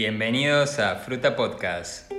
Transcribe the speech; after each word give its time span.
Bienvenidos 0.00 0.78
a 0.78 0.96
Fruta 0.96 1.36
Podcast. 1.36 2.12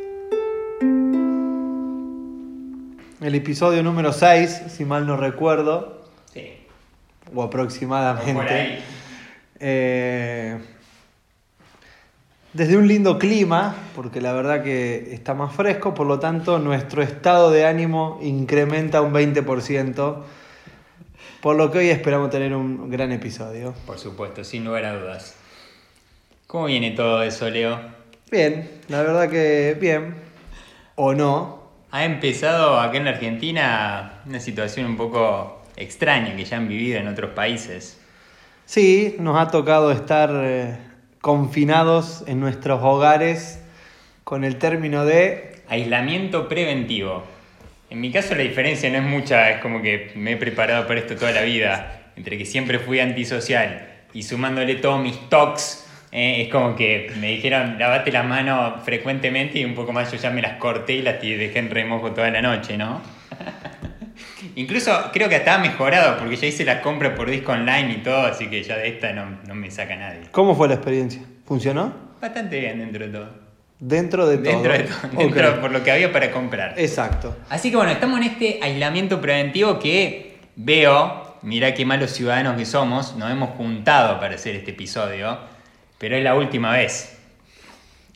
El 3.21 3.35
episodio 3.35 3.83
número 3.83 4.13
6, 4.13 4.63
si 4.69 4.83
mal 4.83 5.05
no 5.05 5.15
recuerdo, 5.15 6.03
Sí. 6.33 6.53
o 7.35 7.43
aproximadamente. 7.43 8.33
Por 8.33 8.47
ahí. 8.47 8.83
Eh, 9.59 10.57
desde 12.53 12.77
un 12.77 12.87
lindo 12.87 13.19
clima, 13.19 13.75
porque 13.95 14.21
la 14.21 14.33
verdad 14.33 14.63
que 14.63 15.13
está 15.13 15.35
más 15.35 15.53
fresco, 15.53 15.93
por 15.93 16.07
lo 16.07 16.17
tanto 16.17 16.57
nuestro 16.57 17.03
estado 17.03 17.51
de 17.51 17.67
ánimo 17.67 18.17
incrementa 18.23 19.01
un 19.03 19.13
20%, 19.13 20.23
por 21.41 21.55
lo 21.55 21.69
que 21.69 21.77
hoy 21.77 21.89
esperamos 21.89 22.31
tener 22.31 22.55
un 22.55 22.89
gran 22.89 23.11
episodio. 23.11 23.75
Por 23.85 23.99
supuesto, 23.99 24.43
sin 24.43 24.65
lugar 24.65 24.83
a 24.85 24.95
dudas. 24.99 25.35
¿Cómo 26.47 26.67
viene 26.67 26.91
todo 26.91 27.23
eso, 27.23 27.49
Leo? 27.49 27.77
Bien, 28.31 28.69
la 28.87 29.01
verdad 29.01 29.29
que 29.29 29.75
bien, 29.77 30.15
o 30.95 31.13
no. 31.13 31.61
Ha 31.91 32.05
empezado 32.05 32.79
acá 32.79 32.95
en 32.95 33.03
la 33.03 33.11
Argentina 33.11 34.21
una 34.25 34.39
situación 34.39 34.85
un 34.85 34.95
poco 34.95 35.61
extraña 35.75 36.37
que 36.37 36.45
ya 36.45 36.55
han 36.55 36.69
vivido 36.69 36.99
en 36.99 37.09
otros 37.09 37.31
países. 37.31 37.99
Sí, 38.65 39.17
nos 39.19 39.37
ha 39.37 39.49
tocado 39.49 39.91
estar 39.91 40.29
eh, 40.33 40.77
confinados 41.19 42.23
en 42.27 42.39
nuestros 42.39 42.79
hogares 42.81 43.61
con 44.23 44.45
el 44.45 44.55
término 44.55 45.03
de 45.03 45.63
Aislamiento 45.67 46.47
preventivo. 46.47 47.25
En 47.89 47.99
mi 47.99 48.09
caso 48.09 48.35
la 48.35 48.43
diferencia 48.43 48.89
no 48.89 48.99
es 48.99 49.03
mucha, 49.03 49.49
es 49.49 49.61
como 49.61 49.81
que 49.81 50.13
me 50.15 50.31
he 50.31 50.37
preparado 50.37 50.87
para 50.87 51.01
esto 51.01 51.17
toda 51.17 51.33
la 51.33 51.41
vida, 51.41 52.11
entre 52.15 52.37
que 52.37 52.45
siempre 52.45 52.79
fui 52.79 53.01
antisocial 53.01 53.85
y 54.13 54.23
sumándole 54.23 54.75
todos 54.75 55.01
mis 55.01 55.27
tocs, 55.27 55.86
eh, 56.11 56.43
es 56.43 56.49
como 56.49 56.75
que 56.75 57.11
me 57.19 57.27
dijeron 57.27 57.77
lavate 57.77 58.11
las 58.11 58.25
manos 58.25 58.83
frecuentemente 58.83 59.59
y 59.59 59.65
un 59.65 59.75
poco 59.75 59.91
más 59.91 60.11
yo 60.11 60.17
ya 60.17 60.29
me 60.29 60.41
las 60.41 60.57
corté 60.57 60.93
y 60.93 61.01
las 61.01 61.21
dejé 61.21 61.59
en 61.59 61.69
remojo 61.69 62.11
toda 62.11 62.29
la 62.29 62.41
noche, 62.41 62.77
¿no? 62.77 63.01
Incluso 64.55 64.91
creo 65.13 65.29
que 65.29 65.35
hasta 65.35 65.55
ha 65.55 65.57
mejorado 65.59 66.17
porque 66.17 66.35
ya 66.35 66.47
hice 66.47 66.65
la 66.65 66.81
compra 66.81 67.13
por 67.13 67.29
disco 67.29 67.51
online 67.51 67.93
y 67.93 67.97
todo, 67.97 68.25
así 68.25 68.47
que 68.47 68.63
ya 68.63 68.77
de 68.77 68.87
esta 68.87 69.11
no, 69.11 69.37
no 69.47 69.53
me 69.53 69.69
saca 69.69 69.95
nadie. 69.95 70.21
¿Cómo 70.31 70.55
fue 70.55 70.67
la 70.67 70.75
experiencia? 70.75 71.21
¿Funcionó? 71.45 71.93
Bastante 72.21 72.59
bien 72.59 72.79
dentro 72.79 73.05
de 73.05 73.11
todo. 73.11 73.29
Dentro 73.79 74.27
de 74.27 74.37
todo. 74.37 74.51
Dentro 74.51 74.73
de 74.73 74.79
todo, 74.79 75.17
dentro 75.17 75.61
por 75.61 75.71
lo 75.71 75.83
que 75.83 75.91
había 75.91 76.11
para 76.11 76.31
comprar. 76.31 76.73
Exacto. 76.77 77.35
Así 77.49 77.69
que 77.69 77.77
bueno, 77.77 77.91
estamos 77.91 78.19
en 78.19 78.25
este 78.25 78.59
aislamiento 78.61 79.21
preventivo 79.21 79.77
que 79.77 80.37
veo, 80.55 81.37
mira 81.43 81.73
qué 81.75 81.85
malos 81.85 82.11
ciudadanos 82.11 82.57
que 82.57 82.65
somos, 82.65 83.15
nos 83.15 83.29
hemos 83.29 83.51
juntado 83.51 84.19
para 84.19 84.35
hacer 84.35 84.55
este 84.55 84.71
episodio, 84.71 85.37
pero 85.97 86.15
es 86.15 86.23
la 86.23 86.35
última 86.35 86.71
vez. 86.71 87.17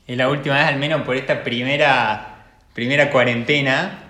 Es 0.07 0.17
la 0.17 0.29
última 0.29 0.55
vez 0.55 0.65
al 0.65 0.77
menos 0.77 1.01
por 1.01 1.15
esta 1.15 1.43
primera, 1.43 2.45
primera 2.73 3.09
cuarentena 3.09 4.03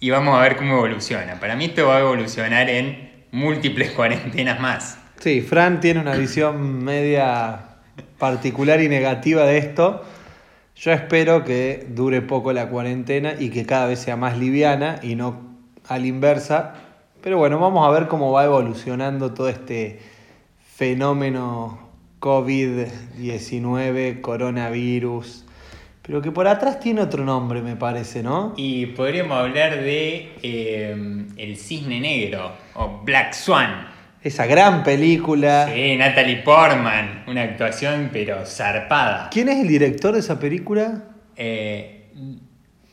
y 0.00 0.10
vamos 0.10 0.38
a 0.38 0.42
ver 0.42 0.56
cómo 0.56 0.74
evoluciona. 0.76 1.40
Para 1.40 1.56
mí 1.56 1.66
esto 1.66 1.86
va 1.86 1.96
a 1.96 2.00
evolucionar 2.00 2.68
en 2.68 3.24
múltiples 3.32 3.90
cuarentenas 3.96 4.60
más. 4.60 4.98
Sí, 5.20 5.40
Fran 5.40 5.80
tiene 5.80 6.00
una 6.00 6.14
visión 6.14 6.84
media 6.84 7.60
particular 8.18 8.80
y 8.80 8.88
negativa 8.88 9.44
de 9.44 9.58
esto. 9.58 10.04
Yo 10.76 10.92
espero 10.92 11.44
que 11.44 11.86
dure 11.88 12.22
poco 12.22 12.52
la 12.52 12.68
cuarentena 12.68 13.34
y 13.36 13.50
que 13.50 13.66
cada 13.66 13.86
vez 13.86 13.98
sea 13.98 14.16
más 14.16 14.38
liviana 14.38 15.00
y 15.02 15.16
no 15.16 15.40
a 15.88 15.98
la 15.98 16.06
inversa. 16.06 16.74
Pero 17.20 17.38
bueno, 17.38 17.58
vamos 17.58 17.86
a 17.86 17.90
ver 17.90 18.06
cómo 18.06 18.30
va 18.30 18.44
evolucionando 18.44 19.34
todo 19.34 19.48
este 19.48 20.00
fenómeno 20.76 21.87
COVID-19, 22.20 24.20
coronavirus. 24.20 25.44
Pero 26.02 26.22
que 26.22 26.30
por 26.30 26.46
atrás 26.48 26.80
tiene 26.80 27.02
otro 27.02 27.22
nombre, 27.24 27.60
me 27.60 27.76
parece, 27.76 28.22
¿no? 28.22 28.54
Y 28.56 28.86
podríamos 28.86 29.36
hablar 29.36 29.76
de 29.76 30.32
eh, 30.42 31.26
El 31.36 31.56
Cisne 31.58 32.00
Negro 32.00 32.52
o 32.74 33.02
Black 33.04 33.34
Swan. 33.34 33.88
Esa 34.22 34.46
gran 34.46 34.82
película. 34.82 35.68
Sí, 35.72 35.96
Natalie 35.96 36.38
Portman, 36.38 37.24
una 37.26 37.42
actuación 37.42 38.08
pero 38.12 38.46
zarpada. 38.46 39.28
¿Quién 39.30 39.50
es 39.50 39.60
el 39.60 39.68
director 39.68 40.14
de 40.14 40.20
esa 40.20 40.40
película? 40.40 41.04
Eh, 41.36 42.10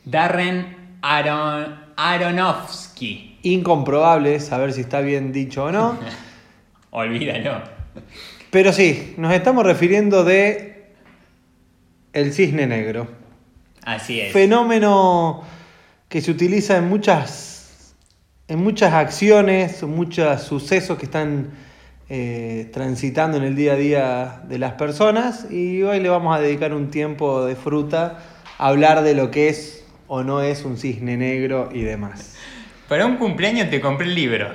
Darren 0.04 0.98
Aron, 1.00 1.86
Aronofsky. 1.96 3.38
Incomprobable 3.42 4.38
saber 4.40 4.72
si 4.72 4.82
está 4.82 5.00
bien 5.00 5.32
dicho 5.32 5.64
o 5.64 5.72
no. 5.72 5.98
Olvídalo. 6.90 7.62
Pero 8.56 8.72
sí, 8.72 9.12
nos 9.18 9.34
estamos 9.34 9.66
refiriendo 9.66 10.24
de 10.24 10.86
el 12.14 12.32
cisne 12.32 12.66
negro. 12.66 13.06
Así 13.84 14.18
es. 14.18 14.32
Fenómeno 14.32 15.42
que 16.08 16.22
se 16.22 16.30
utiliza 16.30 16.78
en 16.78 16.88
muchas, 16.88 17.94
en 18.48 18.60
muchas 18.60 18.94
acciones, 18.94 19.82
en 19.82 19.90
muchos 19.90 20.40
sucesos 20.40 20.96
que 20.96 21.04
están 21.04 21.50
eh, 22.08 22.70
transitando 22.72 23.36
en 23.36 23.42
el 23.42 23.56
día 23.56 23.74
a 23.74 23.76
día 23.76 24.42
de 24.48 24.58
las 24.58 24.72
personas. 24.72 25.48
Y 25.50 25.82
hoy 25.82 26.00
le 26.00 26.08
vamos 26.08 26.34
a 26.34 26.40
dedicar 26.40 26.72
un 26.72 26.90
tiempo 26.90 27.44
de 27.44 27.56
fruta 27.56 28.20
a 28.56 28.68
hablar 28.68 29.02
de 29.02 29.14
lo 29.14 29.30
que 29.30 29.50
es 29.50 29.84
o 30.08 30.22
no 30.22 30.40
es 30.40 30.64
un 30.64 30.78
cisne 30.78 31.18
negro 31.18 31.68
y 31.74 31.82
demás. 31.82 32.36
Para 32.88 33.04
un 33.04 33.18
cumpleaños 33.18 33.68
te 33.68 33.82
compré 33.82 34.06
el 34.06 34.14
libro. 34.14 34.48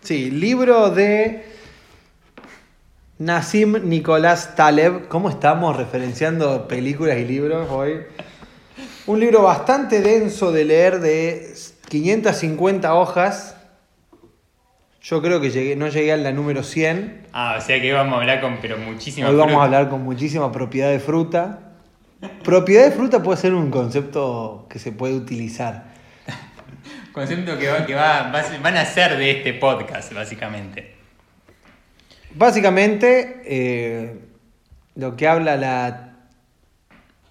Sí, 0.00 0.30
libro 0.30 0.88
de 0.88 1.52
Nassim 3.18 3.88
Nicolás 3.88 4.56
Taleb. 4.56 5.06
¿Cómo 5.06 5.30
estamos 5.30 5.76
referenciando 5.76 6.66
películas 6.66 7.18
y 7.18 7.24
libros 7.24 7.70
hoy? 7.70 8.00
Un 9.06 9.20
libro 9.20 9.42
bastante 9.42 10.00
denso 10.00 10.50
de 10.50 10.64
leer 10.64 10.98
de 10.98 11.54
550 11.88 12.92
hojas. 12.94 13.56
Yo 15.00 15.22
creo 15.22 15.40
que 15.40 15.50
llegué, 15.50 15.76
no 15.76 15.86
llegué 15.86 16.12
a 16.12 16.16
la 16.16 16.32
número 16.32 16.64
100. 16.64 17.28
Ah, 17.32 17.56
o 17.58 17.60
sea 17.60 17.80
que 17.80 17.92
vamos 17.92 18.14
a 18.14 18.20
hablar 18.20 18.40
con 18.40 18.58
pero 18.60 18.78
muchísima 18.78 19.28
Hoy 19.28 19.36
vamos 19.36 19.52
fruta. 19.52 19.62
a 19.62 19.64
hablar 19.66 19.88
con 19.90 20.02
muchísima 20.02 20.50
propiedad 20.50 20.90
de 20.90 20.98
fruta. 20.98 21.60
Propiedad 22.42 22.84
de 22.84 22.90
fruta 22.90 23.22
puede 23.22 23.38
ser 23.38 23.54
un 23.54 23.70
concepto 23.70 24.66
que 24.68 24.80
se 24.80 24.90
puede 24.90 25.14
utilizar. 25.14 25.92
Concepto 27.12 27.58
que, 27.58 27.68
va, 27.68 27.86
que 27.86 27.94
va, 27.94 28.32
va 28.32 28.42
van 28.60 28.76
a 28.76 28.84
ser 28.86 29.16
de 29.18 29.30
este 29.30 29.52
podcast, 29.52 30.12
básicamente. 30.14 31.03
Básicamente, 32.36 33.42
eh, 33.44 34.18
lo 34.96 35.16
que 35.16 35.28
habla 35.28 35.56
la 35.56 36.16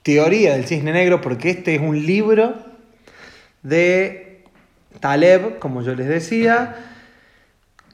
teoría 0.02 0.54
del 0.54 0.66
cisne 0.66 0.94
negro, 0.94 1.20
porque 1.20 1.50
este 1.50 1.76
es 1.76 1.82
un 1.82 2.06
libro 2.06 2.56
de 3.64 4.44
Taleb, 5.02 5.60
como 5.60 5.82
yo 5.82 5.94
les 5.94 6.08
decía, 6.08 6.78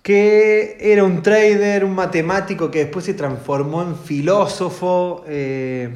que 0.04 0.78
era 0.80 1.04
un 1.04 1.24
trader, 1.24 1.84
un 1.84 1.96
matemático 1.96 2.70
que 2.70 2.86
después 2.86 3.06
se 3.06 3.16
transformó 3.16 3.82
en 3.82 3.96
filósofo 3.96 5.24
eh, 5.28 5.90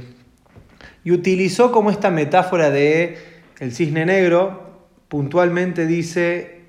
y 1.04 1.12
utilizó 1.12 1.72
como 1.72 1.92
esta 1.92 2.10
metáfora 2.10 2.72
de 2.72 3.18
el 3.60 3.72
cisne 3.72 4.08
negro, 4.08 4.88
puntualmente 5.10 5.86
dice 5.86 6.64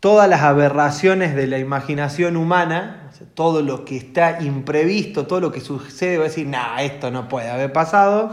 todas 0.00 0.28
las 0.28 0.42
aberraciones 0.42 1.34
de 1.34 1.46
la 1.46 1.58
imaginación 1.58 2.36
humana, 2.36 3.01
todo 3.34 3.62
lo 3.62 3.84
que 3.84 3.96
está 3.96 4.40
imprevisto, 4.42 5.26
todo 5.26 5.40
lo 5.40 5.52
que 5.52 5.60
sucede, 5.60 6.18
va 6.18 6.24
a 6.24 6.28
decir, 6.28 6.46
nah, 6.46 6.82
esto 6.82 7.10
no 7.10 7.28
puede 7.28 7.48
haber 7.50 7.72
pasado, 7.72 8.30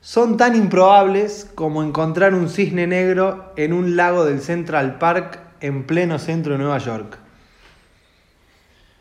son 0.00 0.36
tan 0.36 0.54
improbables 0.56 1.48
como 1.54 1.82
encontrar 1.82 2.34
un 2.34 2.48
cisne 2.48 2.86
negro 2.86 3.52
en 3.56 3.72
un 3.72 3.96
lago 3.96 4.24
del 4.24 4.40
Central 4.40 4.98
Park 4.98 5.40
en 5.60 5.84
pleno 5.84 6.18
centro 6.18 6.52
de 6.52 6.58
Nueva 6.58 6.78
York. 6.78 7.18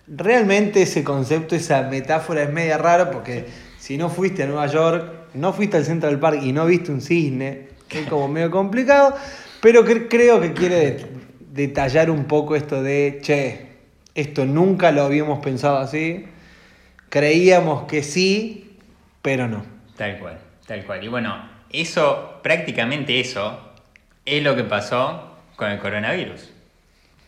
Realmente 0.08 0.84
ese 0.84 1.04
concepto, 1.04 1.56
esa 1.56 1.82
metáfora 1.84 2.44
es 2.44 2.52
media 2.54 2.78
rara 2.78 3.10
porque 3.10 3.46
si 3.80 3.98
no 3.98 4.10
fuiste 4.10 4.44
a 4.44 4.46
Nueva 4.48 4.68
York, 4.68 5.12
no 5.34 5.52
fuiste 5.52 5.78
al 5.78 5.86
Central 5.86 6.20
Park 6.20 6.40
y 6.44 6.54
no 6.54 6.66
viste 6.66 6.92
un 6.92 7.02
cisne, 7.02 7.70
es 7.90 8.08
como 8.08 8.28
medio 8.28 8.52
complicado, 8.52 9.16
pero 9.62 9.84
cre- 9.86 10.08
creo 10.10 10.40
que 10.42 10.54
quiere 10.54 10.76
det- 10.76 11.06
detallar 11.52 12.10
un 12.12 12.26
poco 12.26 12.56
esto 12.56 12.84
de, 12.84 13.20
che, 13.22 13.75
esto 14.16 14.46
nunca 14.46 14.92
lo 14.92 15.04
habíamos 15.04 15.40
pensado 15.40 15.78
así, 15.78 16.26
creíamos 17.10 17.84
que 17.84 18.02
sí, 18.02 18.78
pero 19.22 19.48
no. 19.48 19.66
Tal 19.98 20.20
cual, 20.20 20.40
tal 20.66 20.86
cual. 20.86 21.04
Y 21.04 21.10
bueno, 21.10 21.50
eso, 21.70 22.40
prácticamente 22.42 23.20
eso, 23.20 23.60
es 24.26 24.42
lo 24.42 24.56
que 24.56 24.64
pasó 24.64 25.38
con 25.58 25.70
el 25.70 25.80
coronavirus. 25.80 26.52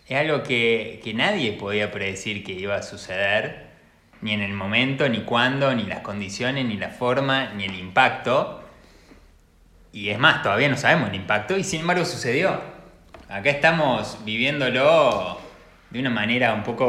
Es 0.08 0.18
algo 0.18 0.44
que, 0.44 1.02
que 1.04 1.14
nadie 1.14 1.54
podía 1.54 1.92
predecir 1.92 2.44
que 2.44 2.54
iba 2.54 2.76
a 2.76 2.84
suceder, 2.84 3.68
ni 4.22 4.32
en 4.32 4.42
el 4.42 4.54
momento, 4.54 5.08
ni 5.10 5.20
cuándo, 5.20 5.76
ni 5.76 5.84
las 5.84 6.00
condiciones, 6.00 6.66
ni 6.66 6.78
la 6.78 6.90
forma, 6.90 7.54
ni 7.54 7.66
el 7.66 7.78
impacto. 7.78 8.64
Y 9.92 10.10
es 10.10 10.20
más, 10.20 10.42
todavía 10.42 10.70
no 10.70 10.78
sabemos 10.78 11.10
el 11.10 11.16
impacto 11.16 11.58
y 11.58 11.66
sin 11.66 11.82
embargo 11.82 12.06
sucedió. 12.06 12.62
Acá 13.30 13.50
estamos 13.50 14.20
viviéndolo 14.24 15.47
de 15.90 16.00
una 16.00 16.10
manera 16.10 16.54
un 16.54 16.64
poco, 16.64 16.86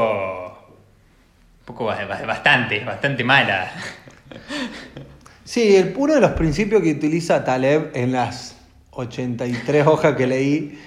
un 1.61 1.65
poco 1.65 1.85
ba- 1.85 2.05
ba- 2.07 2.27
bastante, 2.27 2.85
bastante 2.85 3.25
mala. 3.25 3.71
Sí, 5.45 5.77
el, 5.77 5.95
uno 5.97 6.15
de 6.15 6.21
los 6.21 6.33
principios 6.33 6.83
que 6.83 6.93
utiliza 6.93 7.45
Taleb 7.45 7.91
en 7.95 8.13
las 8.13 8.57
83 8.91 9.87
hojas 9.87 10.15
que 10.17 10.27
leí, 10.27 10.79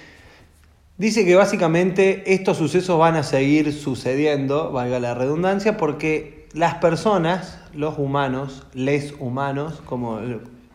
dice 0.98 1.24
que 1.24 1.34
básicamente 1.34 2.32
estos 2.32 2.58
sucesos 2.58 2.98
van 2.98 3.16
a 3.16 3.22
seguir 3.22 3.72
sucediendo, 3.72 4.70
valga 4.70 5.00
la 5.00 5.14
redundancia, 5.14 5.76
porque 5.76 6.46
las 6.52 6.74
personas, 6.74 7.58
los 7.74 7.98
humanos, 7.98 8.66
les 8.74 9.14
humanos, 9.18 9.82
como 9.86 10.20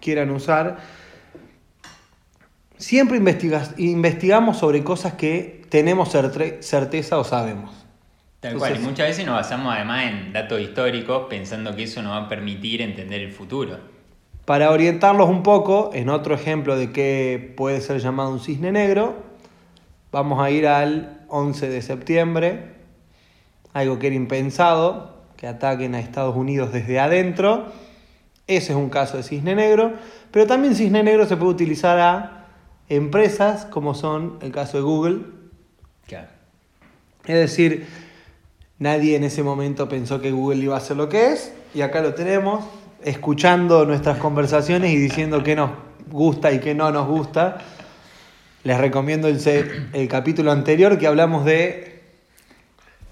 quieran 0.02 0.32
usar, 0.32 0.78
siempre 2.78 3.18
investigamos 3.78 4.58
sobre 4.58 4.84
cosas 4.84 5.14
que 5.14 5.64
tenemos 5.70 6.10
certeza 6.10 7.18
o 7.18 7.24
sabemos. 7.24 7.72
Tal 8.40 8.56
cual, 8.58 8.76
y 8.76 8.80
muchas 8.80 9.08
veces 9.08 9.26
nos 9.26 9.36
basamos 9.36 9.74
además 9.74 10.12
en 10.12 10.32
datos 10.32 10.62
históricos 10.62 11.26
pensando 11.28 11.76
que 11.76 11.84
eso 11.84 12.02
nos 12.04 12.14
va 12.14 12.26
a 12.26 12.30
permitir 12.30 12.82
entender 12.82 13.22
el 13.22 13.32
futuro. 13.32 13.80
Para 14.46 14.72
orientarlos 14.72 15.28
un 15.28 15.44
poco, 15.44 15.90
en 15.94 16.10
otro 16.10 16.36
ejemplo 16.36 16.78
de 16.78 16.92
qué 16.92 17.54
puede 17.58 17.82
ser 17.82 18.00
llamado 18.00 18.30
un 18.30 18.40
cisne 18.40 18.72
negro, 18.72 19.16
vamos 20.12 20.40
a 20.40 20.50
ir 20.52 20.68
al 20.68 21.26
11 21.28 21.68
de 21.68 21.82
septiembre, 21.82 22.76
algo 23.74 24.00
que 24.00 24.08
era 24.08 24.16
impensado, 24.16 25.18
que 25.36 25.48
ataquen 25.48 25.96
a 25.96 26.00
Estados 26.00 26.36
Unidos 26.36 26.72
desde 26.72 27.00
adentro. 27.00 27.74
Ese 28.48 28.72
es 28.72 28.78
un 28.78 28.90
caso 28.90 29.18
de 29.18 29.24
cisne 29.24 29.56
negro, 29.56 29.94
pero 30.32 30.48
también 30.48 30.76
cisne 30.76 31.04
negro 31.04 31.26
se 31.26 31.36
puede 31.36 31.52
utilizar 31.52 32.00
a 32.00 32.37
empresas 32.90 33.66
como 33.66 33.94
son 33.94 34.38
el 34.42 34.52
caso 34.52 34.78
de 34.78 34.84
Google. 34.84 35.22
Es 37.26 37.36
decir, 37.36 37.88
Nadie 38.80 39.16
en 39.16 39.24
ese 39.24 39.42
momento 39.42 39.90
pensó 39.90 40.22
que 40.22 40.32
Google 40.32 40.64
iba 40.64 40.78
a 40.78 40.80
ser 40.80 40.98
lo 40.98 41.10
que 41.10 41.34
es 41.34 41.52
y 41.74 41.82
acá 41.82 42.02
lo 42.02 42.14
tenemos, 42.14 42.64
escuchando 43.04 43.86
nuestras 43.86 44.20
conversaciones 44.20 44.92
y 44.92 44.98
diciendo 44.98 45.42
qué 45.42 45.56
nos 45.56 45.72
gusta 46.12 46.52
y 46.52 46.60
qué 46.60 46.76
no 46.76 46.92
nos 46.92 47.08
gusta. 47.08 47.58
Les 48.64 48.78
recomiendo 48.78 49.28
el, 49.28 49.90
el 49.94 50.08
capítulo 50.08 50.52
anterior 50.52 51.00
que 51.00 51.08
hablamos 51.08 51.44
de 51.44 52.04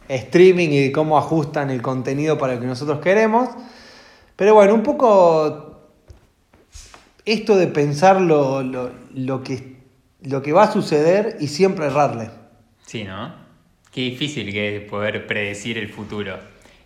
streaming 0.08 0.70
y 0.70 0.84
de 0.84 0.92
cómo 0.92 1.18
ajustan 1.18 1.72
el 1.72 1.82
contenido 1.82 2.38
para 2.38 2.54
lo 2.54 2.62
que 2.62 2.68
nosotros 2.68 3.00
queremos. 3.00 3.50
Pero 4.36 4.54
bueno, 4.54 4.76
un 4.76 4.84
poco 4.84 5.75
esto 7.26 7.58
de 7.58 7.68
pensar 7.68 8.22
lo, 8.22 8.64
lo, 8.64 9.44
que, 9.44 9.78
lo 10.22 10.42
que 10.42 10.54
va 10.54 10.64
a 10.64 10.72
suceder 10.72 11.38
y 11.40 11.48
siempre 11.48 11.88
errarle. 11.88 12.30
Sí, 12.86 13.04
¿no? 13.04 13.34
Qué 13.92 14.02
difícil 14.02 14.52
que 14.52 14.78
es 14.78 14.90
poder 14.90 15.26
predecir 15.26 15.78
el 15.78 15.90
futuro. 15.90 16.38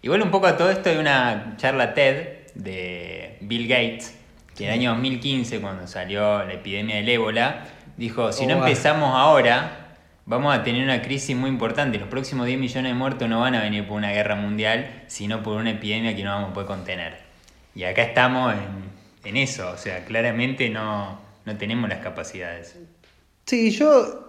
Igual 0.02 0.22
un 0.22 0.32
poco 0.32 0.48
a 0.48 0.56
todo 0.56 0.70
esto 0.70 0.90
hay 0.90 0.98
una 0.98 1.56
charla 1.58 1.94
TED 1.94 2.54
de 2.56 3.38
Bill 3.42 3.68
Gates, 3.68 4.16
que 4.56 4.66
en 4.66 4.70
el 4.70 4.80
año 4.80 4.92
2015, 4.92 5.60
cuando 5.60 5.88
salió 5.88 6.44
la 6.46 6.54
epidemia 6.54 6.98
del 6.98 7.10
ébola, 7.10 7.66
dijo, 7.98 8.32
si 8.32 8.46
no 8.46 8.56
oh, 8.56 8.60
empezamos 8.60 9.14
ahora, 9.14 9.98
vamos 10.26 10.56
a 10.56 10.64
tener 10.64 10.84
una 10.84 11.02
crisis 11.02 11.36
muy 11.36 11.50
importante. 11.50 11.98
Los 11.98 12.08
próximos 12.08 12.46
10 12.46 12.60
millones 12.60 12.92
de 12.92 12.98
muertos 12.98 13.28
no 13.28 13.42
van 13.42 13.56
a 13.56 13.62
venir 13.62 13.88
por 13.88 13.98
una 13.98 14.12
guerra 14.12 14.36
mundial, 14.36 15.04
sino 15.08 15.44
por 15.44 15.58
una 15.58 15.72
epidemia 15.72 16.16
que 16.16 16.24
no 16.24 16.32
vamos 16.32 16.52
a 16.52 16.54
poder 16.54 16.68
contener. 16.68 17.18
Y 17.76 17.84
acá 17.84 18.04
estamos 18.04 18.54
en, 18.54 18.99
eso, 19.24 19.72
o 19.72 19.78
sea, 19.78 20.06
claramente 20.06 20.70
no, 20.70 21.20
no 21.46 21.58
tenemos 21.58 21.90
las 21.90 22.00
capacidades. 22.00 22.76
Sí, 23.46 23.72
yo 23.72 24.28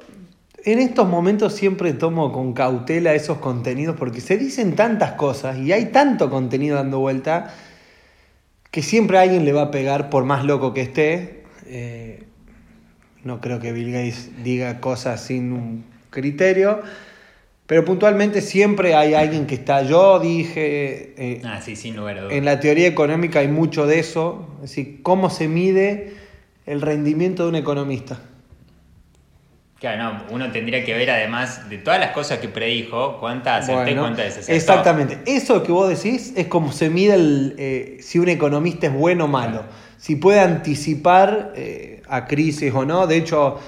en 0.65 0.79
estos 0.79 1.09
momentos 1.09 1.55
siempre 1.55 1.93
tomo 1.93 2.33
con 2.33 2.53
cautela 2.53 3.15
esos 3.15 3.39
contenidos 3.39 3.97
porque 3.97 4.21
se 4.21 4.37
dicen 4.37 4.75
tantas 4.75 5.13
cosas 5.13 5.59
y 5.59 5.73
hay 5.73 5.87
tanto 5.87 6.31
contenido 6.31 6.77
dando 6.77 6.99
vuelta 6.99 7.55
que 8.71 8.83
siempre 8.83 9.19
a 9.19 9.23
alguien 9.23 9.45
le 9.45 9.53
va 9.53 9.63
a 9.63 9.71
pegar 9.71 10.11
por 10.11 10.25
más 10.25 10.45
loco 10.45 10.75
que 10.75 10.83
esté. 10.83 11.45
Eh, 11.67 12.25
no 13.25 13.41
creo 13.41 13.59
que 13.59 13.73
Bill 13.73 13.93
Gates 13.93 14.43
diga 14.43 14.81
cosas 14.81 15.23
sin 15.23 15.53
un 15.53 15.85
criterio, 16.11 16.83
pero 17.71 17.85
puntualmente 17.85 18.41
siempre 18.41 18.97
hay 18.97 19.15
alguien 19.15 19.47
que 19.47 19.55
está, 19.55 19.83
yo 19.83 20.19
dije, 20.19 21.15
eh, 21.17 21.41
ah, 21.45 21.61
sí, 21.63 21.77
sin 21.77 21.95
lugar 21.95 22.27
en 22.29 22.45
la 22.45 22.59
teoría 22.59 22.89
económica 22.89 23.39
hay 23.39 23.47
mucho 23.47 23.87
de 23.87 24.01
eso, 24.01 24.49
es 24.57 24.71
decir, 24.71 25.03
cómo 25.05 25.31
se 25.31 25.47
mide 25.47 26.15
el 26.67 26.81
rendimiento 26.81 27.45
de 27.45 27.51
un 27.51 27.55
economista. 27.55 28.19
Claro, 29.79 30.03
no, 30.03 30.25
uno 30.31 30.51
tendría 30.51 30.85
que 30.85 30.95
ver 30.95 31.13
además 31.13 31.71
de 31.71 31.79
todas 31.79 32.01
las 32.01 32.11
cosas 32.11 32.41
que 32.41 32.49
predijo, 32.49 33.19
cuántas 33.21 33.69
acerté, 33.69 33.97
cuántas 33.97 34.49
Exactamente. 34.49 35.21
Eso 35.27 35.63
que 35.63 35.71
vos 35.71 35.89
decís 35.89 36.33
es 36.35 36.49
como 36.49 36.73
se 36.73 36.91
mide 36.91 37.15
el, 37.15 37.55
eh, 37.57 37.99
si 38.01 38.19
un 38.19 38.31
economista 38.31 38.89
es 38.89 38.93
bueno 38.93 39.27
o 39.27 39.29
malo. 39.29 39.63
Si 39.97 40.17
puede 40.17 40.41
anticipar 40.41 41.53
eh, 41.55 42.03
a 42.09 42.27
crisis 42.27 42.73
o 42.75 42.85
no. 42.85 43.07
De 43.07 43.17
hecho, 43.17 43.61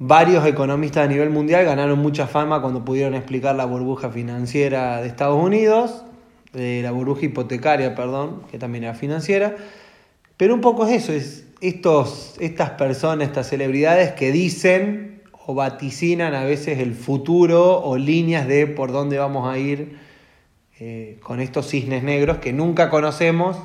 varios 0.00 0.46
economistas 0.46 1.04
a 1.04 1.08
nivel 1.08 1.28
mundial 1.28 1.66
ganaron 1.66 1.98
mucha 1.98 2.26
fama 2.26 2.62
cuando 2.62 2.84
pudieron 2.84 3.14
explicar 3.14 3.54
la 3.54 3.66
burbuja 3.66 4.10
financiera 4.10 5.02
de 5.02 5.08
Estados 5.08 5.40
Unidos, 5.40 6.04
la 6.52 6.90
burbuja 6.90 7.26
hipotecaria, 7.26 7.94
perdón, 7.94 8.42
que 8.50 8.58
también 8.58 8.84
era 8.84 8.94
financiera. 8.94 9.54
Pero 10.38 10.54
un 10.54 10.62
poco 10.62 10.86
es 10.86 11.02
eso, 11.02 11.12
es 11.12 11.44
estos, 11.60 12.34
estas 12.40 12.70
personas, 12.70 13.28
estas 13.28 13.48
celebridades 13.48 14.12
que 14.12 14.32
dicen 14.32 15.22
o 15.46 15.54
vaticinan 15.54 16.34
a 16.34 16.44
veces 16.44 16.78
el 16.78 16.94
futuro 16.94 17.82
o 17.82 17.98
líneas 17.98 18.48
de 18.48 18.66
por 18.66 18.92
dónde 18.92 19.18
vamos 19.18 19.52
a 19.52 19.58
ir 19.58 19.98
eh, 20.78 21.18
con 21.22 21.40
estos 21.40 21.68
cisnes 21.68 22.02
negros 22.02 22.38
que 22.38 22.54
nunca 22.54 22.88
conocemos 22.88 23.58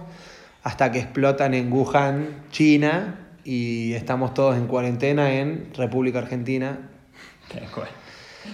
hasta 0.64 0.92
que 0.92 1.00
explotan 1.00 1.54
en 1.54 1.72
Wuhan, 1.72 2.44
China, 2.52 3.25
y 3.45 3.94
estamos 3.94 4.33
todos 4.33 4.57
en 4.57 4.65
cuarentena 4.65 5.36
en 5.36 5.69
República 5.75 6.19
Argentina. 6.19 6.89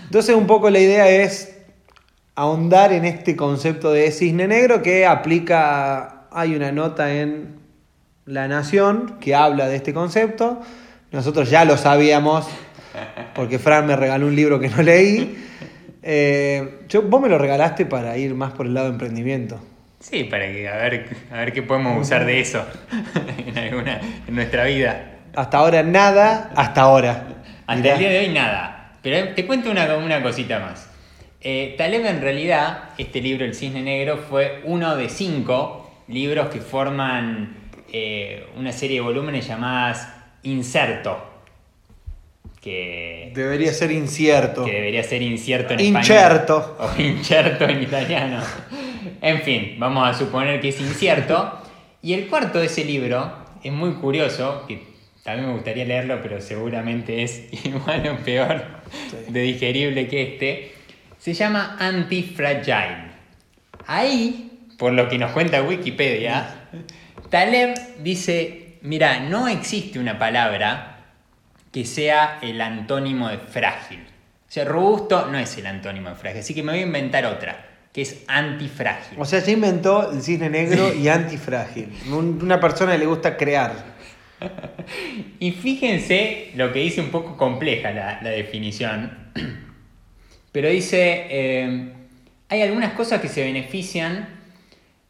Entonces 0.04 0.36
un 0.36 0.46
poco 0.46 0.70
la 0.70 0.80
idea 0.80 1.10
es 1.10 1.58
ahondar 2.36 2.92
en 2.92 3.06
este 3.06 3.36
concepto 3.36 3.92
de 3.92 4.12
cisne 4.12 4.48
negro 4.48 4.82
que 4.82 5.06
aplica, 5.06 6.28
hay 6.32 6.56
una 6.56 6.72
nota 6.72 7.14
en 7.14 7.56
la 8.26 8.48
Nación, 8.48 9.18
que 9.20 9.34
habla 9.34 9.68
de 9.68 9.78
este 9.78 9.94
concepto. 9.94 10.62
Nosotros 11.12 11.50
ya 11.50 11.66
lo 11.66 11.78
sabíamos, 11.78 12.48
porque 13.34 13.60
Fran 13.60 13.88
me 13.88 13.96
regaló 13.96 14.28
un 14.28 14.36
libro 14.36 14.60
que 14.60 14.70
no 14.70 14.82
leí. 14.84 15.38
Eh, 16.04 16.82
yo, 16.90 17.04
vos 17.04 17.22
me 17.22 17.30
lo 17.30 17.38
regalaste 17.38 17.86
para 17.86 18.18
ir 18.18 18.34
más 18.34 18.54
por 18.54 18.66
el 18.66 18.74
lado 18.74 18.88
de 18.88 18.94
emprendimiento. 18.94 19.60
Sí, 20.02 20.24
para 20.24 20.52
que 20.52 20.68
a 20.68 20.78
ver, 20.78 21.06
a 21.32 21.38
ver 21.38 21.54
qué 21.54 21.62
podemos 21.62 22.02
usar 22.02 22.26
de 22.26 22.40
eso 22.40 22.66
en, 23.46 23.58
alguna, 23.58 24.02
en 24.28 24.36
nuestra 24.36 24.66
vida. 24.66 25.20
Hasta 25.36 25.58
ahora 25.60 25.84
nada, 25.84 26.52
hasta 26.56 26.82
ahora. 26.82 27.28
Hasta 27.68 27.94
el 27.94 28.00
día 28.00 28.10
de 28.10 28.20
hoy 28.20 28.30
nada. 28.30 28.98
Pero 29.02 29.34
te 29.34 29.46
cuento 29.46 29.70
una, 29.70 29.96
una 29.96 30.22
cosita 30.22 30.60
más. 30.60 30.90
Eh, 31.40 31.76
Taleb 31.78 32.06
en 32.06 32.22
realidad, 32.22 32.90
este 32.98 33.22
libro, 33.22 33.46
El 33.46 33.56
Cisne 33.56 33.82
Negro, 33.82 34.18
fue 34.18 34.62
uno 34.66 34.96
de 34.96 35.08
cinco 35.08 36.04
libros 36.08 36.50
que 36.50 36.62
forman 36.62 37.56
eh, 37.92 38.48
una 38.58 38.72
serie 38.72 38.98
de 38.98 39.02
volúmenes 39.02 39.48
llamadas 39.48 40.08
Inserto. 40.44 41.30
Que 42.60 43.32
debería 43.34 43.74
ser 43.74 43.92
incierto. 43.92 44.66
Que 44.66 44.72
debería 44.72 45.04
ser 45.04 45.22
incierto 45.22 45.74
en 45.74 45.80
Incerto. 45.80 46.78
O 46.80 47.02
incierto 47.02 47.66
en 47.66 47.84
italiano. 47.84 48.42
En 49.22 49.42
fin, 49.44 49.76
vamos 49.78 50.10
a 50.10 50.14
suponer 50.14 50.60
que 50.60 50.70
es 50.70 50.82
incierto. 50.82 51.60
Y 52.02 52.14
el 52.14 52.28
cuarto 52.28 52.60
de 52.60 52.66
ese 52.66 52.84
libro 52.84 53.32
es 53.64 53.72
muy 53.72 53.94
curioso, 53.94 54.66
que 54.68 54.84
también 55.24 55.48
me 55.48 55.54
gustaría 55.54 55.86
leerlo, 55.86 56.20
pero 56.24 56.42
seguramente 56.42 57.22
es 57.22 57.48
igual 57.66 58.08
o 58.08 58.24
peor 58.24 58.66
de 59.28 59.42
digerible 59.42 60.08
que 60.08 60.22
este. 60.24 60.76
Se 61.20 61.34
llama 61.34 61.78
Antifragile. 61.80 63.12
Ahí, 63.86 64.68
por 64.80 64.94
lo 64.94 65.08
que 65.08 65.20
nos 65.20 65.32
cuenta 65.32 65.62
Wikipedia, 65.62 66.70
Taleb 67.30 67.76
dice, 68.00 68.78
mira, 68.82 69.20
no 69.20 69.48
existe 69.48 70.00
una 70.00 70.18
palabra 70.18 70.98
que 71.72 71.86
sea 71.86 72.40
el 72.42 72.60
antónimo 72.60 73.30
de 73.30 73.38
frágil. 73.38 74.00
O 74.00 74.52
sea, 74.52 74.66
robusto 74.66 75.28
no 75.28 75.38
es 75.38 75.56
el 75.58 75.68
antónimo 75.68 76.10
de 76.10 76.16
frágil, 76.16 76.42
así 76.42 76.56
que 76.56 76.64
me 76.64 76.72
voy 76.72 76.82
a 76.82 76.86
inventar 76.86 77.26
otra, 77.26 77.71
que 77.94 78.02
es 78.02 78.24
antifrágil. 78.28 79.20
O 79.20 79.26
sea, 79.26 79.42
se 79.42 79.52
inventó 79.52 80.12
el 80.12 80.22
cisne 80.22 80.50
negro 80.50 80.94
y 80.94 81.08
antifrágil. 81.08 81.90
Una 82.12 82.60
persona 82.60 82.98
le 82.98 83.06
gusta 83.06 83.38
crear. 83.38 83.92
y 85.40 85.52
fíjense 85.52 86.52
lo 86.56 86.72
que 86.72 86.80
dice 86.80 87.02
un 87.02 87.10
poco 87.10 87.38
compleja 87.38 87.92
la, 87.92 88.30
definición, 88.30 89.32
pero 90.52 90.70
dice, 90.70 91.28
eh, 91.30 91.94
hay 92.50 92.62
algunas 92.62 92.94
cosas 92.94 93.22
que 93.22 93.28
se 93.28 93.44
benefician 93.44 94.28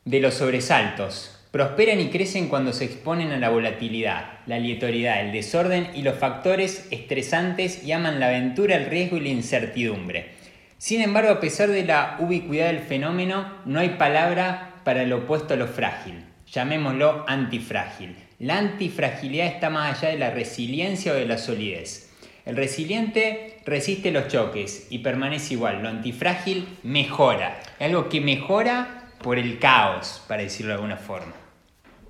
de 0.04 0.20
los 0.20 0.34
sobresaltos 0.34 1.42
Prosperan 1.52 2.00
y 2.00 2.08
crecen 2.08 2.48
cuando 2.48 2.72
se 2.72 2.86
exponen 2.86 3.34
a 3.34 3.38
la 3.38 3.50
volatilidad, 3.50 4.40
la 4.48 4.56
aleatoriedad, 4.56 5.20
el 5.20 5.34
desorden 5.34 5.90
y 5.94 6.02
los 6.02 6.18
factores 6.18 6.88
estresantes 6.92 7.84
y 7.84 7.92
aman 7.92 8.22
la 8.22 8.28
aventura, 8.28 8.78
el 8.78 8.86
riesgo 8.86 9.18
y 9.18 9.20
la 9.20 9.30
incertidumbre. 9.30 10.41
Sin 10.82 11.04
embargo, 11.04 11.30
a 11.30 11.40
pesar 11.40 11.70
de 11.70 11.86
la 11.86 12.16
ubicuidad 12.18 12.66
del 12.66 12.80
fenómeno, 12.80 13.46
no 13.66 13.80
hay 13.80 13.90
palabra 14.00 14.82
para 14.84 15.04
el 15.04 15.14
opuesto 15.14 15.54
a 15.54 15.58
lo 15.58 15.68
frágil. 15.68 16.26
llamémoslo 16.52 17.24
antifrágil. 17.28 18.16
La 18.40 18.58
antifragilidad 18.58 19.46
está 19.46 19.70
más 19.70 20.00
allá 20.00 20.10
de 20.10 20.18
la 20.18 20.32
resiliencia 20.32 21.12
o 21.12 21.16
de 21.16 21.28
la 21.28 21.38
solidez. 21.38 22.10
El 22.48 22.56
resiliente 22.56 23.60
resiste 23.64 24.10
los 24.10 24.28
choques 24.28 24.88
y 24.90 24.98
permanece 24.98 25.54
igual. 25.54 25.84
Lo 25.84 25.88
antifrágil 25.88 26.68
mejora. 26.82 27.60
Es 27.78 27.86
algo 27.86 28.10
que 28.10 28.20
mejora 28.20 29.12
por 29.22 29.38
el 29.38 29.60
caos, 29.60 30.24
para 30.28 30.42
decirlo 30.42 30.70
de 30.70 30.76
alguna 30.78 30.98
forma. 30.98 31.34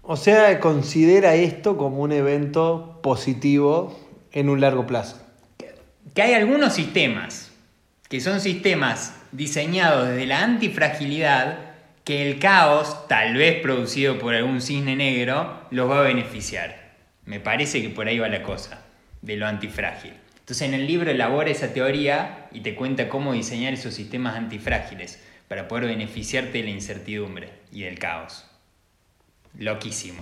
O 0.01 0.15
sea, 0.15 0.61
considera 0.61 1.35
esto 1.35 1.75
como 1.75 2.01
un 2.03 2.13
evento 2.13 3.01
positivo 3.03 3.99
en 4.31 4.47
un 4.47 4.61
largo 4.61 4.87
plazo. 4.87 5.21
Que 6.15 6.21
hay 6.21 6.35
algunos 6.35 6.73
sistemas, 6.73 7.50
que 8.11 8.19
son 8.19 8.41
sistemas 8.41 9.15
diseñados 9.31 10.09
desde 10.09 10.25
la 10.25 10.43
antifragilidad, 10.43 11.59
que 12.03 12.29
el 12.29 12.39
caos, 12.39 13.07
tal 13.07 13.37
vez 13.37 13.61
producido 13.61 14.19
por 14.19 14.35
algún 14.35 14.59
cisne 14.59 14.97
negro, 14.97 15.61
los 15.71 15.89
va 15.89 15.99
a 15.99 16.03
beneficiar. 16.03 16.91
Me 17.23 17.39
parece 17.39 17.81
que 17.81 17.87
por 17.87 18.09
ahí 18.09 18.19
va 18.19 18.27
la 18.27 18.43
cosa, 18.43 18.83
de 19.21 19.37
lo 19.37 19.47
antifrágil. 19.47 20.11
Entonces 20.39 20.67
en 20.67 20.73
el 20.73 20.87
libro 20.87 21.09
elabora 21.09 21.51
esa 21.51 21.71
teoría 21.71 22.49
y 22.51 22.59
te 22.59 22.75
cuenta 22.75 23.07
cómo 23.07 23.31
diseñar 23.31 23.71
esos 23.71 23.93
sistemas 23.93 24.35
antifrágiles 24.35 25.23
para 25.47 25.69
poder 25.69 25.85
beneficiarte 25.85 26.57
de 26.57 26.65
la 26.65 26.71
incertidumbre 26.71 27.49
y 27.71 27.83
del 27.83 27.97
caos. 27.97 28.45
Loquísimo. 29.57 30.21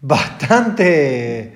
Bastante, 0.00 1.52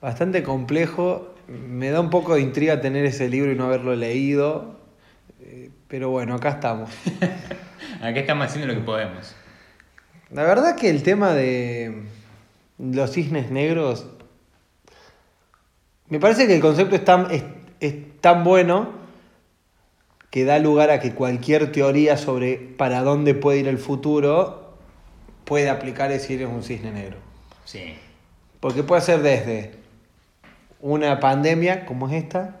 bastante 0.00 0.42
complejo. 0.42 1.36
Me 1.46 1.90
da 1.90 2.00
un 2.00 2.10
poco 2.10 2.34
de 2.34 2.40
intriga 2.40 2.80
tener 2.80 3.04
ese 3.04 3.28
libro 3.28 3.52
y 3.52 3.54
no 3.54 3.66
haberlo 3.66 3.94
leído. 3.94 4.75
Pero 5.88 6.10
bueno, 6.10 6.34
acá 6.34 6.50
estamos. 6.50 6.90
Acá 8.00 8.20
estamos 8.20 8.46
haciendo 8.46 8.66
lo 8.66 8.78
que 8.78 8.84
podemos. 8.84 9.34
La 10.30 10.42
verdad 10.42 10.76
que 10.76 10.90
el 10.90 11.02
tema 11.02 11.32
de 11.32 12.02
los 12.78 13.12
cisnes 13.12 13.50
negros, 13.50 14.06
me 16.08 16.18
parece 16.18 16.46
que 16.46 16.56
el 16.56 16.60
concepto 16.60 16.96
es 16.96 17.04
tan, 17.04 17.30
es, 17.30 17.44
es 17.80 18.20
tan 18.20 18.42
bueno 18.42 18.90
que 20.30 20.44
da 20.44 20.58
lugar 20.58 20.90
a 20.90 21.00
que 21.00 21.14
cualquier 21.14 21.72
teoría 21.72 22.16
sobre 22.16 22.56
para 22.56 23.02
dónde 23.02 23.34
puede 23.34 23.58
ir 23.58 23.68
el 23.68 23.78
futuro 23.78 24.76
puede 25.44 25.70
aplicar 25.70 26.10
y 26.10 26.14
decir 26.14 26.42
es 26.42 26.48
un 26.48 26.62
cisne 26.62 26.90
negro. 26.90 27.16
Sí. 27.64 27.94
Porque 28.60 28.82
puede 28.82 29.02
ser 29.02 29.22
desde 29.22 29.76
una 30.80 31.20
pandemia 31.20 31.86
como 31.86 32.08
es 32.08 32.14
esta, 32.14 32.56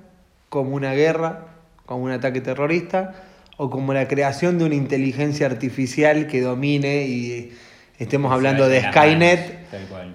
como 0.48 0.74
una 0.74 0.92
guerra, 0.92 1.55
como 1.86 2.02
un 2.02 2.10
ataque 2.10 2.40
terrorista, 2.40 3.14
o 3.56 3.70
como 3.70 3.94
la 3.94 4.06
creación 4.06 4.58
de 4.58 4.64
una 4.64 4.74
inteligencia 4.74 5.46
artificial 5.46 6.26
que 6.26 6.42
domine 6.42 7.06
y 7.06 7.52
estemos 7.98 8.32
hablando 8.32 8.68
de 8.68 8.82
Skynet, 8.82 9.40
manos, 9.40 9.70
tal 9.70 9.86
cual. 9.86 10.14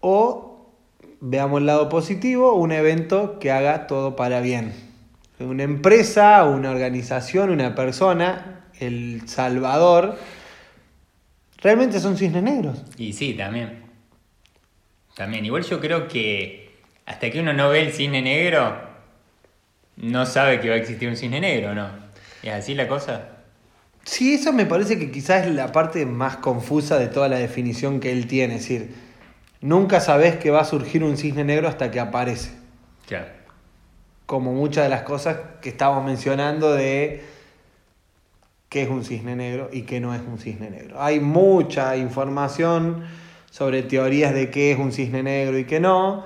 o 0.00 0.70
veamos 1.20 1.60
el 1.60 1.66
lado 1.66 1.88
positivo, 1.88 2.54
un 2.54 2.72
evento 2.72 3.38
que 3.38 3.50
haga 3.50 3.86
todo 3.86 4.16
para 4.16 4.40
bien. 4.40 4.72
Una 5.38 5.64
empresa, 5.64 6.44
una 6.44 6.70
organización, 6.70 7.50
una 7.50 7.74
persona, 7.74 8.66
el 8.78 9.22
Salvador, 9.26 10.16
realmente 11.58 12.00
son 12.00 12.16
cisnes 12.16 12.42
negros. 12.42 12.82
Y 12.96 13.12
sí, 13.12 13.34
también. 13.34 13.82
También. 15.14 15.44
Igual 15.44 15.64
yo 15.64 15.80
creo 15.80 16.08
que 16.08 16.70
hasta 17.06 17.30
que 17.30 17.40
uno 17.40 17.52
no 17.52 17.70
ve 17.70 17.82
el 17.82 17.92
cisne 17.92 18.22
negro, 18.22 18.91
no 19.96 20.26
sabe 20.26 20.60
que 20.60 20.68
va 20.68 20.74
a 20.74 20.78
existir 20.78 21.08
un 21.08 21.16
cisne 21.16 21.40
negro, 21.40 21.74
¿no? 21.74 21.88
¿Es 22.42 22.52
así 22.52 22.74
la 22.74 22.88
cosa? 22.88 23.28
Sí, 24.04 24.34
eso 24.34 24.52
me 24.52 24.66
parece 24.66 24.98
que 24.98 25.10
quizás 25.10 25.46
es 25.46 25.54
la 25.54 25.70
parte 25.70 26.06
más 26.06 26.38
confusa 26.38 26.98
de 26.98 27.06
toda 27.06 27.28
la 27.28 27.38
definición 27.38 28.00
que 28.00 28.10
él 28.10 28.26
tiene. 28.26 28.56
Es 28.56 28.62
decir, 28.62 28.94
nunca 29.60 30.00
sabes 30.00 30.36
que 30.36 30.50
va 30.50 30.60
a 30.60 30.64
surgir 30.64 31.04
un 31.04 31.16
cisne 31.16 31.44
negro 31.44 31.68
hasta 31.68 31.90
que 31.90 32.00
aparece. 32.00 32.50
Claro. 33.06 33.26
Como 34.26 34.52
muchas 34.52 34.84
de 34.84 34.90
las 34.90 35.02
cosas 35.02 35.38
que 35.60 35.68
estamos 35.68 36.04
mencionando 36.04 36.72
de 36.72 37.22
qué 38.68 38.82
es 38.82 38.88
un 38.88 39.04
cisne 39.04 39.36
negro 39.36 39.68
y 39.72 39.82
qué 39.82 40.00
no 40.00 40.14
es 40.14 40.22
un 40.22 40.38
cisne 40.38 40.70
negro. 40.70 41.00
Hay 41.00 41.20
mucha 41.20 41.96
información 41.96 43.04
sobre 43.50 43.82
teorías 43.82 44.32
de 44.32 44.50
qué 44.50 44.72
es 44.72 44.78
un 44.78 44.92
cisne 44.92 45.22
negro 45.22 45.58
y 45.58 45.64
qué 45.64 45.78
no, 45.78 46.24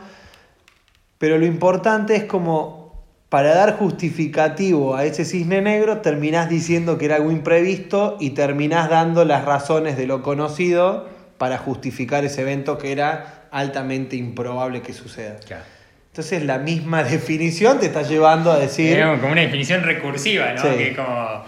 pero 1.18 1.38
lo 1.38 1.44
importante 1.44 2.14
es 2.14 2.24
como 2.24 2.85
para 3.28 3.54
dar 3.54 3.76
justificativo 3.76 4.94
a 4.94 5.04
ese 5.04 5.24
cisne 5.24 5.60
negro 5.60 5.98
terminás 5.98 6.48
diciendo 6.48 6.96
que 6.96 7.06
era 7.06 7.16
algo 7.16 7.32
imprevisto 7.32 8.16
y 8.20 8.30
terminás 8.30 8.88
dando 8.88 9.24
las 9.24 9.44
razones 9.44 9.96
de 9.96 10.06
lo 10.06 10.22
conocido 10.22 11.08
para 11.38 11.58
justificar 11.58 12.24
ese 12.24 12.42
evento 12.42 12.78
que 12.78 12.92
era 12.92 13.48
altamente 13.50 14.16
improbable 14.16 14.80
que 14.80 14.92
suceda. 14.92 15.36
Claro. 15.46 15.64
Entonces 16.08 16.44
la 16.44 16.58
misma 16.58 17.02
definición 17.04 17.80
te 17.80 17.86
está 17.86 18.02
llevando 18.02 18.52
a 18.52 18.58
decir... 18.58 18.98
Es 18.98 19.20
como 19.20 19.32
una 19.32 19.42
definición 19.42 19.82
recursiva, 19.82 20.52
¿no? 20.52 20.62
Sí. 20.62 20.68
Que 20.68 20.88
es 20.90 20.96
como, 20.96 21.44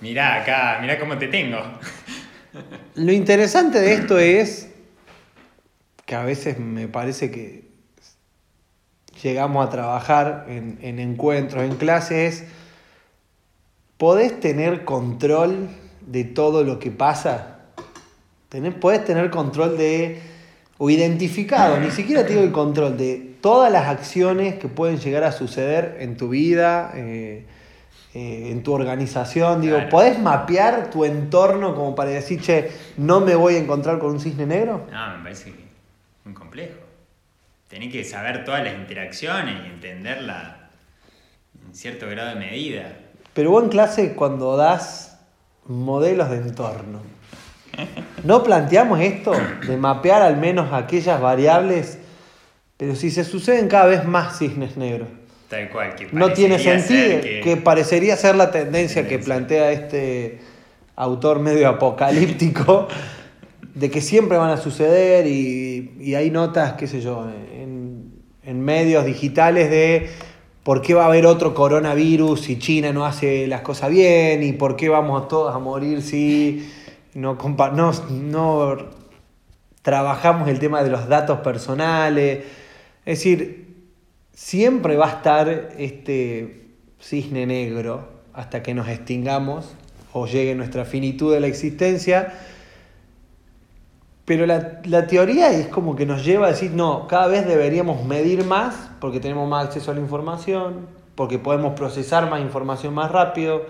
mirá 0.00 0.42
acá, 0.42 0.78
mirá 0.80 0.98
cómo 0.98 1.16
te 1.16 1.28
tengo. 1.28 1.58
Lo 2.94 3.12
interesante 3.12 3.80
de 3.80 3.94
esto 3.94 4.18
es 4.18 4.68
que 6.04 6.14
a 6.14 6.22
veces 6.22 6.58
me 6.58 6.86
parece 6.86 7.30
que 7.30 7.63
llegamos 9.24 9.66
a 9.66 9.70
trabajar 9.70 10.44
en, 10.48 10.78
en 10.82 10.98
encuentros, 10.98 11.62
en 11.64 11.76
clases, 11.76 12.44
¿podés 13.96 14.38
tener 14.38 14.84
control 14.84 15.68
de 16.06 16.24
todo 16.24 16.62
lo 16.62 16.78
que 16.78 16.90
pasa? 16.90 17.58
Tenés, 18.50 18.74
¿Podés 18.74 19.04
tener 19.04 19.30
control 19.30 19.78
de, 19.78 20.20
o 20.76 20.90
identificado, 20.90 21.80
ni 21.80 21.90
siquiera 21.90 22.24
te 22.24 22.34
digo 22.34 22.44
el 22.44 22.52
control, 22.52 22.98
de 22.98 23.36
todas 23.40 23.72
las 23.72 23.88
acciones 23.88 24.56
que 24.56 24.68
pueden 24.68 24.98
llegar 24.98 25.24
a 25.24 25.32
suceder 25.32 25.96
en 26.00 26.18
tu 26.18 26.28
vida, 26.28 26.92
eh, 26.94 27.46
eh, 28.12 28.48
en 28.52 28.62
tu 28.62 28.74
organización? 28.74 29.62
Digo, 29.62 29.76
Claro. 29.76 29.90
¿podés 29.90 30.18
mapear 30.18 30.90
tu 30.90 31.06
entorno 31.06 31.74
como 31.74 31.94
para 31.94 32.10
decir, 32.10 32.42
che, 32.42 32.70
no 32.98 33.20
me 33.20 33.34
voy 33.34 33.54
a 33.54 33.58
encontrar 33.58 33.98
con 33.98 34.10
un 34.10 34.20
cisne 34.20 34.44
negro? 34.44 34.82
No, 34.92 35.16
me 35.16 35.22
parece 35.24 35.44
que 35.44 35.62
es 35.62 36.24
muy 36.26 36.34
complejo. 36.34 36.83
Tenés 37.74 37.90
que 37.90 38.04
saber 38.04 38.44
todas 38.44 38.62
las 38.62 38.74
interacciones 38.74 39.56
y 39.64 39.66
entenderla 39.66 40.68
en 41.66 41.74
cierto 41.74 42.08
grado 42.08 42.28
de 42.28 42.36
medida. 42.36 42.84
Pero 43.32 43.50
vos 43.50 43.64
en 43.64 43.68
clase 43.68 44.14
cuando 44.14 44.56
das 44.56 45.18
modelos 45.66 46.30
de 46.30 46.36
entorno, 46.36 47.00
¿no 48.22 48.44
planteamos 48.44 49.00
esto 49.00 49.32
de 49.66 49.76
mapear 49.76 50.22
al 50.22 50.36
menos 50.36 50.72
aquellas 50.72 51.20
variables? 51.20 51.98
Pero 52.76 52.94
si 52.94 53.10
se 53.10 53.24
suceden 53.24 53.66
cada 53.66 53.86
vez 53.86 54.04
más 54.04 54.38
cisnes 54.38 54.76
negros, 54.76 55.08
Tal 55.48 55.68
cual. 55.68 55.96
Que 55.96 56.06
no 56.12 56.32
tiene 56.32 56.60
sentido, 56.60 57.22
que... 57.22 57.56
parecería 57.56 58.16
ser 58.16 58.36
la 58.36 58.52
tendencia 58.52 59.08
que 59.08 59.18
plantea 59.18 59.72
este 59.72 60.38
autor 60.94 61.40
medio 61.40 61.68
apocalíptico, 61.68 62.86
de 63.74 63.90
que 63.90 64.00
siempre 64.00 64.38
van 64.38 64.50
a 64.50 64.58
suceder 64.58 65.26
y, 65.26 65.96
y 65.98 66.14
hay 66.14 66.30
notas, 66.30 66.74
qué 66.74 66.86
sé 66.86 67.00
yo, 67.00 67.26
en, 68.46 68.60
medios 68.60 69.04
digitales 69.04 69.70
de 69.70 70.10
por 70.62 70.82
qué 70.82 70.94
va 70.94 71.04
a 71.04 71.06
haber 71.06 71.26
otro 71.26 71.54
coronavirus 71.54 72.40
si 72.40 72.58
China 72.58 72.92
no 72.92 73.04
hace 73.04 73.46
las 73.46 73.60
cosas 73.60 73.90
bien 73.90 74.42
y 74.42 74.52
por 74.52 74.76
qué 74.76 74.88
vamos 74.88 75.28
todos 75.28 75.54
a 75.54 75.58
morir 75.58 76.02
si 76.02 76.68
no, 77.14 77.36
no, 77.36 77.92
no 78.10 78.76
trabajamos 79.82 80.48
el 80.48 80.58
tema 80.58 80.82
de 80.82 80.90
los 80.90 81.08
datos 81.08 81.40
personales. 81.40 82.44
Es 83.04 83.18
decir, 83.18 83.64
siempre 84.32 84.96
va 84.96 85.06
a 85.06 85.12
estar 85.16 85.72
este 85.78 86.68
cisne 87.00 87.46
negro 87.46 88.08
hasta 88.32 88.62
que 88.62 88.74
nos 88.74 88.88
extingamos 88.88 89.74
o 90.12 90.26
llegue 90.26 90.54
nuestra 90.54 90.84
finitud 90.84 91.32
de 91.32 91.40
la 91.40 91.46
existencia. 91.46 92.32
Pero 94.24 94.46
la, 94.46 94.80
la 94.84 95.06
teoría 95.06 95.50
es 95.50 95.68
como 95.68 95.96
que 95.96 96.06
nos 96.06 96.24
lleva 96.24 96.46
a 96.46 96.50
decir, 96.50 96.70
no, 96.70 97.06
cada 97.08 97.26
vez 97.26 97.46
deberíamos 97.46 98.04
medir 98.04 98.44
más 98.44 98.90
porque 99.00 99.20
tenemos 99.20 99.48
más 99.48 99.66
acceso 99.66 99.90
a 99.90 99.94
la 99.94 100.00
información, 100.00 100.86
porque 101.14 101.38
podemos 101.38 101.74
procesar 101.74 102.28
más 102.28 102.40
información 102.40 102.94
más 102.94 103.10
rápido, 103.10 103.62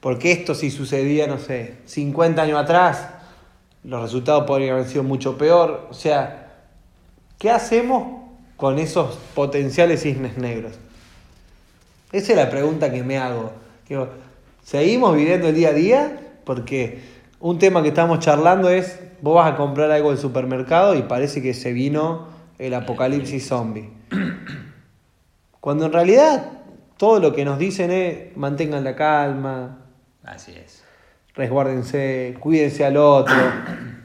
porque 0.00 0.32
esto 0.32 0.54
si 0.54 0.70
sucedía, 0.70 1.26
no 1.26 1.38
sé, 1.38 1.76
50 1.84 2.42
años 2.42 2.58
atrás, 2.58 3.08
los 3.84 4.02
resultados 4.02 4.44
podrían 4.46 4.74
haber 4.74 4.86
sido 4.86 5.02
mucho 5.02 5.36
peor. 5.38 5.88
O 5.90 5.94
sea, 5.94 6.54
¿qué 7.38 7.50
hacemos 7.50 8.20
con 8.56 8.78
esos 8.78 9.16
potenciales 9.34 10.02
cisnes 10.02 10.38
negros? 10.38 10.72
Esa 12.12 12.32
es 12.32 12.38
la 12.38 12.50
pregunta 12.50 12.92
que 12.92 13.02
me 13.02 13.18
hago. 13.18 13.52
¿seguimos 14.62 15.14
viviendo 15.14 15.48
el 15.48 15.54
día 15.54 15.68
a 15.68 15.72
día? 15.72 16.20
Porque 16.44 17.02
un 17.40 17.58
tema 17.58 17.82
que 17.82 17.88
estamos 17.88 18.20
charlando 18.20 18.70
es, 18.70 18.98
vos 19.22 19.34
vas 19.36 19.52
a 19.52 19.56
comprar 19.56 19.90
algo 19.90 20.10
del 20.10 20.18
supermercado 20.18 20.94
y 20.94 21.02
parece 21.02 21.40
que 21.40 21.54
se 21.54 21.72
vino 21.72 22.28
el 22.58 22.74
apocalipsis 22.74 23.46
zombie. 23.48 23.88
Cuando 25.60 25.86
en 25.86 25.92
realidad 25.92 26.50
todo 26.96 27.20
lo 27.20 27.32
que 27.34 27.44
nos 27.44 27.58
dicen 27.58 27.90
es, 27.90 28.36
mantengan 28.36 28.84
la 28.84 28.94
calma, 28.96 29.78
Así 30.24 30.52
es. 30.52 30.84
resguárdense, 31.34 32.34
cuídense 32.40 32.84
al 32.84 32.96
otro. 32.96 33.34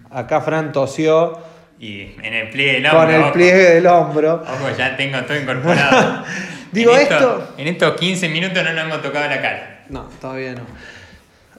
Acá 0.10 0.42
Fran 0.42 0.72
tosió 0.72 1.38
Y 1.80 2.02
en 2.24 2.34
el 2.34 2.50
pliegue 2.50 2.74
del 2.74 2.86
hombro. 2.86 3.00
con 3.06 3.14
el 3.16 3.22
ojo. 3.22 3.32
pliegue 3.34 3.64
del 3.76 3.88
hombro. 3.88 4.34
Ojo, 4.44 4.78
ya 4.78 4.96
tengo 4.96 5.20
todo 5.24 5.40
incorporado. 5.40 6.24
Digo, 6.72 6.94
En 6.96 7.02
esto- 7.02 7.54
En 7.58 7.68
estos 7.68 7.94
15 7.96 8.30
minutos 8.30 8.64
no 8.64 8.74
nos 8.74 8.84
hemos 8.86 9.02
tocado 9.02 9.28
la 9.30 9.42
cara. 9.42 9.86
No, 9.90 10.04
todavía 10.22 10.54
no. 10.54 10.62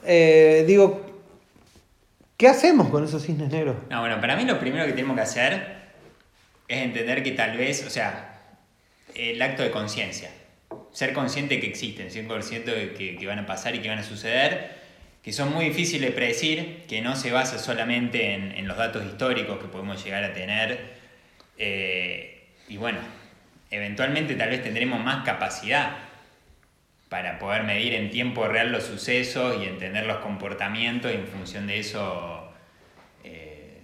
Eh, 0.05 0.63
digo, 0.67 1.08
¿qué 2.39 2.47
hacemos 2.47 2.87
con 2.87 3.03
esos 3.03 3.21
cisnes 3.23 3.51
negros? 3.51 3.75
No, 3.89 3.99
bueno, 3.99 4.19
para 4.21 4.37
mí 4.37 4.45
lo 4.45 4.59
primero 4.59 4.85
que 4.85 4.93
tenemos 4.93 5.15
que 5.15 5.21
hacer 5.21 5.67
es 6.69 6.81
entender 6.83 7.21
que 7.21 7.31
tal 7.31 7.57
vez, 7.57 7.85
o 7.85 7.89
sea, 7.89 8.39
el 9.13 9.41
acto 9.41 9.61
de 9.61 9.71
conciencia. 9.71 10.31
Ser 10.93 11.13
consciente 11.13 11.59
que 11.59 11.67
existen, 11.67 12.09
ser 12.09 12.25
consciente 12.27 12.71
de 12.71 12.93
que, 12.93 13.27
van 13.27 13.39
a 13.39 13.45
pasar 13.45 13.75
y 13.75 13.79
que 13.79 13.89
van 13.89 13.99
a 13.99 14.03
suceder, 14.03 14.71
que 15.21 15.33
son 15.33 15.53
muy 15.53 15.65
difíciles 15.65 16.09
de 16.09 16.15
predecir, 16.15 16.85
que 16.87 17.01
no 17.01 17.17
se 17.17 17.31
basa 17.31 17.59
solamente 17.59 18.33
en, 18.33 18.53
en 18.53 18.67
los 18.69 18.77
datos 18.77 19.05
históricos 19.05 19.59
que 19.59 19.67
podemos 19.67 20.03
llegar 20.03 20.23
a 20.23 20.33
tener. 20.33 20.93
eh, 21.57 22.47
y 22.69 22.77
bueno, 22.77 22.99
eventualmente 23.69 24.35
tal 24.35 24.49
vez 24.49 24.63
tendremos 24.63 25.03
más 25.03 25.25
capacidad 25.25 26.08
para 27.09 27.39
poder 27.39 27.63
medir 27.63 27.95
en 27.95 28.11
tiempo 28.11 28.47
real 28.47 28.71
los 28.71 28.83
sucesos 28.83 29.57
y 29.59 29.65
entender 29.65 30.05
los 30.05 30.17
comportamientos 30.17 31.11
y 31.11 31.15
en 31.15 31.25
función 31.25 31.65
de 31.65 31.79
eso 31.79 32.43
eh, 33.23 33.79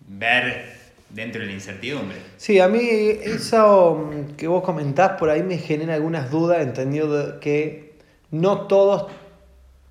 ver 0.00 0.78
dentro 1.10 1.42
de 1.42 1.46
la 1.46 1.52
incertidumbre. 1.52 2.16
Sí, 2.38 2.58
a 2.58 2.68
mí 2.68 2.80
eso 2.80 4.10
que 4.36 4.48
vos 4.48 4.62
comentás 4.62 5.12
por 5.18 5.28
ahí 5.28 5.42
me 5.42 5.58
genera 5.58 5.94
algunas 5.94 6.30
dudas, 6.30 6.62
entendiendo 6.62 7.38
que 7.38 7.94
no 8.30 8.62
todos, 8.62 9.10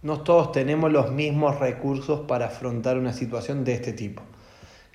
no 0.01 0.21
todos 0.21 0.51
tenemos 0.51 0.91
los 0.91 1.11
mismos 1.11 1.59
recursos 1.59 2.21
para 2.27 2.47
afrontar 2.47 2.97
una 2.97 3.13
situación 3.13 3.63
de 3.63 3.73
este 3.73 3.93
tipo. 3.93 4.23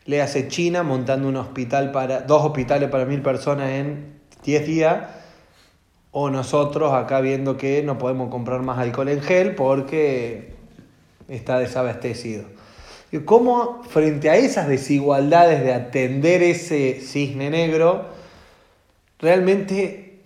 Le 0.04 0.20
hace 0.20 0.48
China 0.48 0.82
montando 0.82 1.28
un 1.28 1.36
hospital 1.36 1.92
para, 1.92 2.22
dos 2.22 2.44
hospitales 2.44 2.90
para 2.90 3.04
mil 3.04 3.22
personas 3.22 3.70
en 3.70 4.20
10 4.44 4.66
días, 4.66 5.21
o 6.12 6.30
nosotros 6.30 6.92
acá 6.92 7.20
viendo 7.20 7.56
que 7.56 7.82
no 7.82 7.98
podemos 7.98 8.30
comprar 8.30 8.62
más 8.62 8.78
alcohol 8.78 9.08
en 9.08 9.22
gel 9.22 9.54
porque 9.54 10.52
está 11.28 11.58
desabastecido. 11.58 12.44
Y 13.10 13.20
cómo 13.20 13.82
frente 13.84 14.30
a 14.30 14.36
esas 14.36 14.68
desigualdades 14.68 15.64
de 15.64 15.72
atender 15.72 16.42
ese 16.42 17.00
cisne 17.00 17.50
negro, 17.50 18.06
realmente 19.18 20.20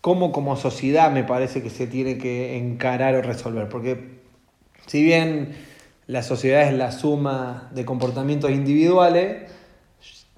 cómo 0.00 0.32
como 0.32 0.56
sociedad 0.56 1.10
me 1.10 1.24
parece 1.24 1.62
que 1.62 1.70
se 1.70 1.86
tiene 1.86 2.18
que 2.18 2.56
encarar 2.56 3.14
o 3.14 3.22
resolver. 3.22 3.68
Porque 3.68 4.18
si 4.86 5.02
bien 5.02 5.54
la 6.06 6.22
sociedad 6.22 6.62
es 6.62 6.74
la 6.74 6.92
suma 6.92 7.70
de 7.72 7.84
comportamientos 7.84 8.50
individuales, 8.50 9.50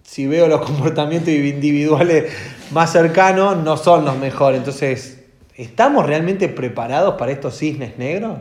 si 0.06 0.26
veo 0.26 0.46
los 0.46 0.60
comportamientos 0.66 1.28
individuales 1.28 2.32
más 2.70 2.92
cercanos, 2.92 3.56
no 3.58 3.76
son 3.76 4.04
los 4.04 4.16
mejores. 4.16 4.58
Entonces, 4.58 5.24
¿estamos 5.56 6.06
realmente 6.06 6.48
preparados 6.48 7.16
para 7.16 7.32
estos 7.32 7.58
cisnes 7.58 7.98
negros? 7.98 8.38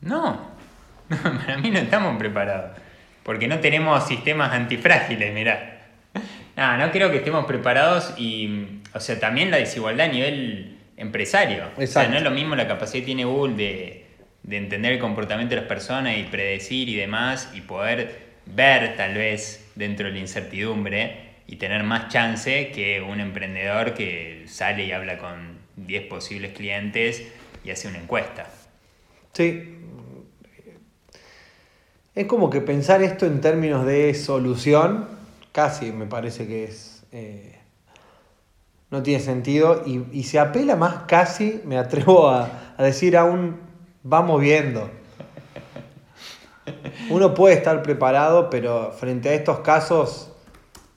No, 0.00 0.40
no, 1.08 1.16
para 1.16 1.58
mí 1.58 1.70
no 1.70 1.78
estamos 1.78 2.16
preparados. 2.18 2.72
Porque 3.22 3.46
no 3.46 3.60
tenemos 3.60 4.06
sistemas 4.06 4.52
antifrágiles, 4.52 5.34
mirá. 5.34 5.78
No, 6.56 6.76
no 6.78 6.90
creo 6.90 7.10
que 7.10 7.18
estemos 7.18 7.44
preparados 7.44 8.14
y, 8.16 8.80
o 8.94 9.00
sea, 9.00 9.20
también 9.20 9.50
la 9.50 9.58
desigualdad 9.58 10.06
a 10.06 10.12
nivel 10.12 10.78
empresario. 10.96 11.64
O 11.72 11.76
sea, 11.76 11.84
Exacto. 11.84 12.10
no 12.10 12.16
es 12.16 12.22
lo 12.22 12.30
mismo 12.30 12.54
la 12.54 12.66
capacidad 12.66 13.00
que 13.00 13.06
tiene 13.06 13.24
Google 13.24 13.54
de, 13.54 14.06
de 14.42 14.56
entender 14.56 14.94
el 14.94 14.98
comportamiento 14.98 15.54
de 15.54 15.60
las 15.60 15.68
personas 15.68 16.16
y 16.16 16.24
predecir 16.24 16.88
y 16.88 16.96
demás 16.96 17.50
y 17.54 17.60
poder 17.60 18.30
ver 18.46 18.96
tal 18.96 19.14
vez 19.14 19.59
dentro 19.74 20.06
de 20.06 20.12
la 20.12 20.18
incertidumbre 20.18 21.30
y 21.46 21.56
tener 21.56 21.82
más 21.82 22.08
chance 22.08 22.70
que 22.70 23.00
un 23.00 23.20
emprendedor 23.20 23.94
que 23.94 24.44
sale 24.46 24.84
y 24.84 24.92
habla 24.92 25.18
con 25.18 25.58
10 25.76 26.06
posibles 26.06 26.52
clientes 26.52 27.22
y 27.64 27.70
hace 27.70 27.88
una 27.88 27.98
encuesta. 27.98 28.46
Sí. 29.32 29.76
Es 32.14 32.26
como 32.26 32.50
que 32.50 32.60
pensar 32.60 33.02
esto 33.02 33.26
en 33.26 33.40
términos 33.40 33.86
de 33.86 34.14
solución, 34.14 35.08
casi 35.52 35.92
me 35.92 36.06
parece 36.06 36.46
que 36.46 36.64
es. 36.64 37.04
eh, 37.12 37.56
no 38.90 39.02
tiene 39.02 39.22
sentido. 39.22 39.82
Y, 39.86 40.04
y 40.12 40.24
se 40.24 40.38
apela 40.38 40.76
más, 40.76 41.04
casi, 41.06 41.60
me 41.64 41.78
atrevo 41.78 42.28
a, 42.28 42.74
a 42.76 42.82
decir 42.82 43.16
aún, 43.16 43.58
vamos 44.02 44.40
viendo. 44.40 44.90
Uno 47.10 47.34
puede 47.34 47.54
estar 47.54 47.82
preparado, 47.82 48.50
pero 48.50 48.92
frente 48.98 49.28
a 49.30 49.34
estos 49.34 49.60
casos, 49.60 50.30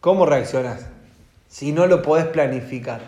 ¿cómo 0.01 0.25
reaccionas? 0.25 0.87
Si 1.47 1.71
no 1.71 1.85
lo 1.87 2.01
podés 2.01 2.25
planificar. 2.25 3.01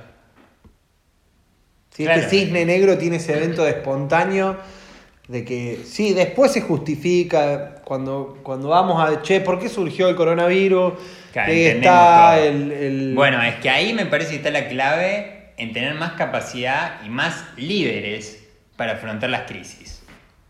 Si 1.92 2.04
Claro. 2.04 2.22
este 2.22 2.40
cisne 2.40 2.66
negro 2.66 2.98
tiene 2.98 3.18
ese 3.18 3.36
evento 3.38 3.64
de 3.64 3.72
espontáneo, 3.72 4.58
de 5.28 5.44
que 5.46 5.80
sí, 5.86 6.14
después 6.14 6.52
se 6.52 6.62
justifica 6.62 7.76
cuando, 7.84 8.38
cuando 8.44 8.68
vamos 8.70 9.02
a, 9.02 9.22
che, 9.22 9.40
¿por 9.42 9.60
qué 9.60 9.70
surgió 9.70 10.08
el 10.10 10.16
coronavirus? 10.16 10.94
Claro, 11.32 11.52
está 11.52 12.34
todo. 12.36 12.44
el, 12.46 12.72
el- 12.72 13.14
Bueno, 13.16 13.42
es 13.42 13.56
que 13.56 13.70
ahí 13.70 13.94
me 13.94 14.06
parece 14.06 14.32
que 14.32 14.36
está 14.38 14.52
la 14.52 14.68
clave 14.68 15.52
en 15.58 15.72
tener 15.74 15.96
más 15.96 16.12
capacidad 16.14 17.00
y 17.06 17.10
más 17.10 17.44
líderes 17.58 18.44
para 18.76 18.94
afrontar 18.94 19.30
las 19.30 19.44
crisis. 19.50 20.04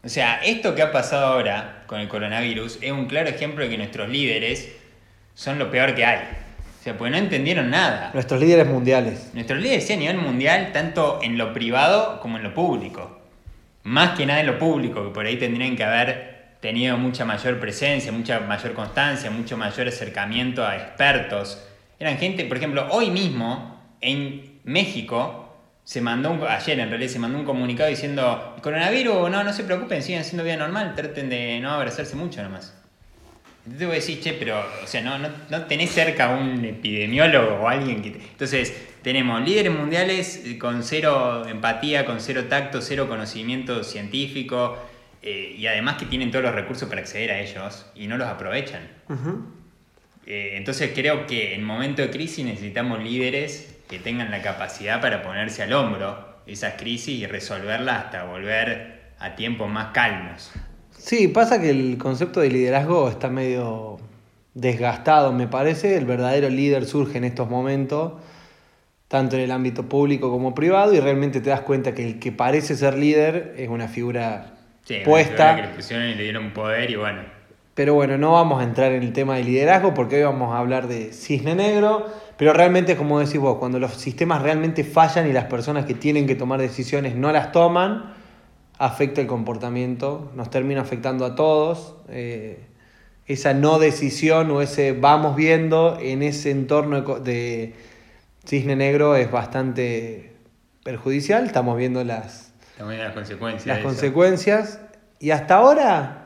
O 0.06 0.10
sea, 0.10 0.40
esto 0.44 0.76
que 0.76 0.84
ha 0.84 0.92
pasado 0.92 1.26
ahora 1.26 1.84
con 1.88 2.00
el 2.00 2.08
coronavirus 2.08 2.78
es 2.80 2.92
un 2.92 3.08
claro 3.08 3.28
ejemplo 3.28 3.64
de 3.64 3.72
que 3.72 3.78
nuestros 3.78 4.08
líderes 4.08 4.70
son 5.34 5.58
lo 5.58 5.72
peor 5.72 5.96
que 5.96 6.06
hay. 6.06 6.20
O 6.80 6.84
sea, 6.84 6.96
porque 6.96 7.10
no 7.10 7.18
entendieron 7.18 7.72
nada. 7.72 8.12
nuestros 8.14 8.40
líderes 8.40 8.68
mundiales. 8.68 9.32
Nuestros 9.34 9.60
líderes 9.60 9.88
sí, 9.88 9.94
a 9.94 9.98
nivel 9.98 10.18
mundial, 10.18 10.70
tanto 10.72 11.20
en 11.24 11.40
lo 11.40 11.54
privado 11.54 12.20
como 12.20 12.38
en 12.38 12.44
lo 12.44 12.54
público. 12.54 13.20
Más 13.82 14.16
que 14.16 14.28
nada 14.28 14.42
en 14.42 14.46
lo 14.46 14.60
público, 14.60 15.04
que 15.04 15.10
por 15.10 15.26
ahí 15.26 15.38
tendrían 15.38 15.76
que 15.76 15.84
haber 15.84 16.36
tenido 16.60 17.00
mucha 17.00 17.26
mayor 17.26 17.60
presencia, 17.60 18.12
mucha 18.12 18.42
mayor 18.42 18.74
constancia, 18.74 19.32
mucho 19.32 19.58
mayor 19.58 19.88
acercamiento 19.88 20.64
a 20.64 20.76
expertos. 20.76 21.68
Eran 21.98 22.20
gente, 22.20 22.46
por 22.46 22.58
ejemplo, 22.58 22.88
hoy 22.92 23.10
mismo 23.10 23.82
en 24.02 24.60
México 24.66 25.45
se 25.86 26.02
mandó 26.02 26.32
un, 26.32 26.44
ayer 26.44 26.78
en 26.80 26.90
realidad 26.90 27.10
se 27.12 27.20
mandó 27.20 27.38
un 27.40 27.46
comunicado 27.46 27.90
diciendo, 27.90 28.54
"El 28.58 28.62
coronavirus, 28.62 29.30
no, 29.30 29.44
no 29.44 29.54
se 29.54 29.64
preocupen, 29.64 30.02
sigan 30.04 30.22
haciendo 30.22 30.44
vida 30.44 30.58
normal, 30.58 30.94
traten 30.96 31.30
de 31.30 31.60
no 31.62 31.72
abrazarse 31.72 32.16
mucho 32.18 32.44
nomás. 32.44 32.74
Entonces 33.66 33.88
vos 33.88 33.96
decís, 33.96 34.20
che, 34.24 34.34
pero, 34.34 34.60
o 34.84 34.88
sea, 34.88 35.02
no, 35.02 35.18
no, 35.18 35.30
no 35.50 35.62
tenés 35.66 35.90
cerca 35.92 36.30
un 36.36 36.64
epidemiólogo 36.66 37.56
o 37.64 37.68
alguien 37.70 38.02
que... 38.04 38.12
te- 38.12 38.20
Entonces, 38.20 38.74
tenemos 39.02 39.42
líderes 39.44 39.72
mundiales 39.74 40.42
eh, 40.46 40.58
con 40.60 40.84
cero 40.84 41.46
empatía, 41.48 42.06
con 42.06 42.20
cero 42.20 42.46
tacto, 42.50 42.82
cero 42.82 43.08
conocimiento 43.08 43.84
científico, 43.84 44.78
eh, 45.24 45.56
y 45.58 45.66
además 45.66 45.98
que 45.98 46.06
tienen 46.06 46.30
todos 46.32 46.46
los 46.46 46.54
recursos 46.54 46.88
para 46.90 47.02
acceder 47.02 47.32
a 47.32 47.40
ellos 47.40 47.88
y 47.96 48.06
no 48.08 48.18
los 48.18 48.28
aprovechan. 48.28 48.82
Eh, 50.28 50.54
entonces 50.58 50.92
creo 50.96 51.26
que 51.28 51.54
en 51.56 51.64
momento 51.64 52.02
de 52.02 52.10
crisis 52.10 52.44
necesitamos 52.46 53.04
líderes 53.04 53.75
que 53.88 54.00
tengan 54.00 54.32
la 54.32 54.42
capacidad 54.42 55.02
para 55.02 55.22
ponerse 55.22 55.64
al 55.64 55.74
hombro 55.74 56.36
esas 56.48 56.74
crisis 56.76 57.20
y 57.20 57.26
resolverlas 57.28 58.06
hasta 58.06 58.24
volver 58.24 59.12
a 59.20 59.36
tiempos 59.36 59.70
más 59.70 59.88
calmos. 59.94 60.52
Sí, 60.98 61.28
pasa 61.28 61.60
que 61.62 61.70
el 61.70 61.98
concepto 61.98 62.40
de 62.40 62.50
liderazgo 62.50 63.10
está 63.10 63.30
medio 63.30 64.00
desgastado, 64.54 65.32
me 65.34 65.48
parece. 65.48 65.98
El 65.98 66.06
verdadero 66.06 66.50
líder 66.50 66.86
surge 66.86 67.18
en 67.18 67.24
estos 67.26 67.50
momentos, 67.50 68.14
tanto 69.08 69.36
en 69.36 69.44
el 69.44 69.52
ámbito 69.52 69.88
público 69.88 70.30
como 70.32 70.56
privado, 70.56 70.94
y 70.94 71.00
realmente 71.00 71.42
te 71.42 71.50
das 71.50 71.62
cuenta 71.62 71.94
que 71.94 72.06
el 72.06 72.20
que 72.20 72.32
parece 72.32 72.76
ser 72.76 72.98
líder 72.98 73.56
es 73.58 73.70
una 73.70 73.88
figura 73.88 74.54
Sí, 74.84 74.96
una 74.96 75.06
puesta. 75.06 75.50
figura 75.50 75.56
que 75.56 75.62
le 75.70 75.76
pusieron 75.76 76.06
y 76.08 76.16
le 76.16 76.24
dieron 76.24 76.52
poder 76.54 76.90
y 76.92 76.96
bueno. 76.96 77.35
Pero 77.76 77.94
bueno, 77.94 78.18
no 78.18 78.32
vamos 78.32 78.62
a 78.62 78.64
entrar 78.64 78.94
en 78.94 79.04
el 79.04 79.12
tema 79.12 79.36
de 79.36 79.44
liderazgo 79.44 79.94
porque 79.94 80.16
hoy 80.16 80.24
vamos 80.24 80.56
a 80.56 80.60
hablar 80.60 80.88
de 80.88 81.12
cisne 81.12 81.56
negro. 81.56 82.08
Pero 82.38 82.54
realmente, 82.54 82.96
como 82.96 83.20
decís 83.20 83.38
vos, 83.38 83.58
cuando 83.58 83.80
los 83.80 83.92
sistemas 83.96 84.42
realmente 84.42 84.86
fallan 84.86 85.28
y 85.28 85.34
las 85.34 85.46
personas 85.46 85.86
que 85.86 85.94
tienen 85.94 86.26
que 86.26 86.36
tomar 86.36 86.62
decisiones 86.62 87.16
no 87.16 87.34
las 87.34 87.52
toman, 87.52 88.14
afecta 88.78 89.20
el 89.20 89.28
comportamiento, 89.28 90.32
nos 90.36 90.50
termina 90.50 90.82
afectando 90.82 91.26
a 91.26 91.36
todos. 91.36 91.96
Eh, 92.08 92.66
esa 93.26 93.54
no 93.54 93.78
decisión 93.78 94.52
o 94.52 94.62
ese 94.62 94.94
vamos 94.94 95.36
viendo 95.36 95.98
en 96.00 96.24
ese 96.24 96.52
entorno 96.52 97.02
de 97.02 97.74
cisne 98.46 98.78
negro 98.78 99.18
es 99.18 99.30
bastante 99.30 100.34
perjudicial. 100.82 101.46
Estamos 101.46 101.76
viendo 101.76 102.06
las, 102.06 102.54
También 102.78 103.02
las 103.02 103.14
consecuencias. 103.14 103.66
las 103.66 103.80
consecuencias. 103.80 104.80
Y 105.20 105.32
hasta 105.32 105.56
ahora 105.56 106.25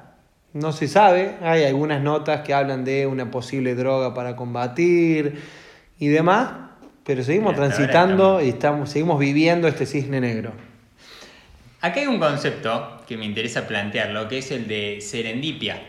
no 0.53 0.71
se 0.71 0.87
sabe. 0.87 1.35
Hay 1.41 1.63
algunas 1.63 2.01
notas 2.01 2.41
que 2.41 2.53
hablan 2.53 2.85
de 2.85 3.07
una 3.07 3.31
posible 3.31 3.75
droga 3.75 4.13
para 4.13 4.35
combatir 4.35 5.41
y 5.99 6.07
demás. 6.07 6.51
Pero 7.05 7.23
seguimos 7.23 7.55
transitando 7.55 8.41
y 8.41 8.49
estamos, 8.49 8.91
seguimos 8.91 9.19
viviendo 9.19 9.67
este 9.67 9.85
cisne 9.85 10.21
negro. 10.21 10.51
Acá 11.81 12.01
hay 12.01 12.07
un 12.07 12.19
concepto 12.19 13.01
que 13.07 13.17
me 13.17 13.25
interesa 13.25 13.67
plantearlo, 13.67 14.27
que 14.27 14.37
es 14.39 14.51
el 14.51 14.67
de 14.67 14.99
serendipia. 15.01 15.81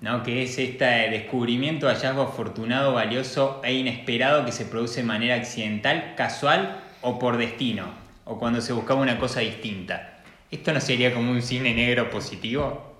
¿no? 0.00 0.22
que 0.22 0.42
es 0.42 0.58
este 0.58 0.84
descubrimiento, 1.10 1.88
hallazgo 1.88 2.22
afortunado, 2.22 2.92
valioso 2.92 3.60
e 3.64 3.74
inesperado 3.74 4.44
que 4.44 4.52
se 4.52 4.64
produce 4.64 5.00
de 5.00 5.06
manera 5.06 5.34
accidental, 5.36 6.14
casual 6.16 6.80
o 7.00 7.18
por 7.18 7.38
destino, 7.38 7.86
o 8.24 8.38
cuando 8.38 8.60
se 8.60 8.72
buscaba 8.72 9.00
una 9.00 9.18
cosa 9.18 9.40
distinta. 9.40 10.20
¿Esto 10.50 10.72
no 10.72 10.80
sería 10.80 11.12
como 11.12 11.32
un 11.32 11.42
cine 11.42 11.74
negro 11.74 12.10
positivo? 12.10 12.95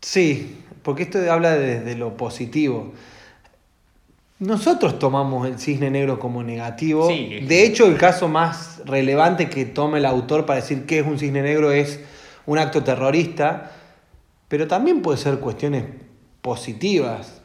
Sí, 0.00 0.56
porque 0.82 1.04
esto 1.04 1.18
habla 1.30 1.54
desde 1.54 1.96
lo 1.96 2.16
positivo. 2.16 2.92
Nosotros 4.38 4.98
tomamos 4.98 5.48
el 5.48 5.58
cisne 5.58 5.90
negro 5.90 6.20
como 6.20 6.44
negativo. 6.44 7.08
Sí. 7.08 7.40
De 7.46 7.64
hecho, 7.64 7.86
el 7.86 7.96
caso 7.96 8.28
más 8.28 8.80
relevante 8.84 9.50
que 9.50 9.64
toma 9.64 9.98
el 9.98 10.06
autor 10.06 10.46
para 10.46 10.60
decir 10.60 10.86
qué 10.86 11.00
es 11.00 11.06
un 11.06 11.18
cisne 11.18 11.42
negro 11.42 11.72
es 11.72 12.00
un 12.46 12.58
acto 12.58 12.84
terrorista, 12.84 13.72
pero 14.46 14.68
también 14.68 15.02
puede 15.02 15.18
ser 15.18 15.40
cuestiones 15.40 15.84
positivas. 16.40 17.40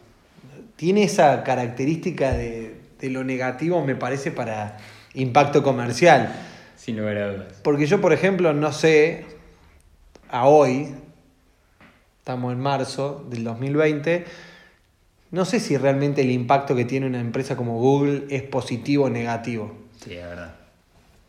Tiene 0.75 1.03
esa 1.03 1.43
característica 1.43 2.31
de, 2.33 2.75
de 2.99 3.09
lo 3.09 3.23
negativo, 3.23 3.83
me 3.83 3.95
parece, 3.95 4.31
para 4.31 4.77
impacto 5.15 5.63
comercial. 5.63 6.33
Sin 6.77 6.97
lugar 6.97 7.17
a 7.17 7.33
dudas. 7.33 7.53
Porque 7.63 7.85
yo, 7.87 7.99
por 8.01 8.13
ejemplo, 8.13 8.53
no 8.53 8.71
sé, 8.71 9.25
a 10.29 10.45
hoy, 10.47 10.93
estamos 12.23 12.53
en 12.53 12.59
marzo 12.61 13.25
del 13.29 13.43
2020, 13.43 14.23
no 15.31 15.43
sé 15.43 15.59
si 15.59 15.75
realmente 15.75 16.21
el 16.21 16.31
impacto 16.31 16.73
que 16.73 16.85
tiene 16.85 17.05
una 17.05 17.19
empresa 17.19 17.57
como 17.57 17.77
Google 17.79 18.23
es 18.29 18.43
positivo 18.43 19.05
o 19.05 19.09
negativo. 19.09 19.73
Sí, 20.01 20.13
es 20.13 20.23
verdad. 20.23 20.55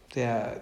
O 0.08 0.14
sea, 0.14 0.54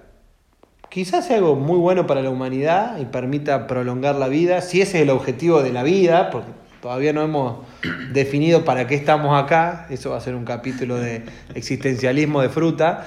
quizás 0.89 1.27
sea 1.27 1.37
algo 1.37 1.55
muy 1.55 1.77
bueno 1.77 2.07
para 2.07 2.23
la 2.23 2.31
humanidad 2.31 2.99
y 2.99 3.05
permita 3.05 3.67
prolongar 3.67 4.15
la 4.15 4.29
vida, 4.29 4.63
si 4.63 4.81
ese 4.81 4.97
es 4.97 5.03
el 5.03 5.11
objetivo 5.11 5.63
de 5.63 5.71
la 5.71 5.83
vida, 5.83 6.31
porque 6.31 6.49
todavía 6.81 7.13
no 7.13 7.21
hemos 7.25 7.59
definido 8.15 8.65
para 8.65 8.87
qué 8.87 8.95
estamos 8.95 9.39
acá, 9.39 9.87
eso 9.91 10.13
va 10.13 10.17
a 10.17 10.21
ser 10.23 10.35
un 10.35 10.47
capítulo 10.47 10.97
de 10.97 11.27
existencialismo 11.55 12.41
de 12.41 12.49
fruta, 12.49 13.07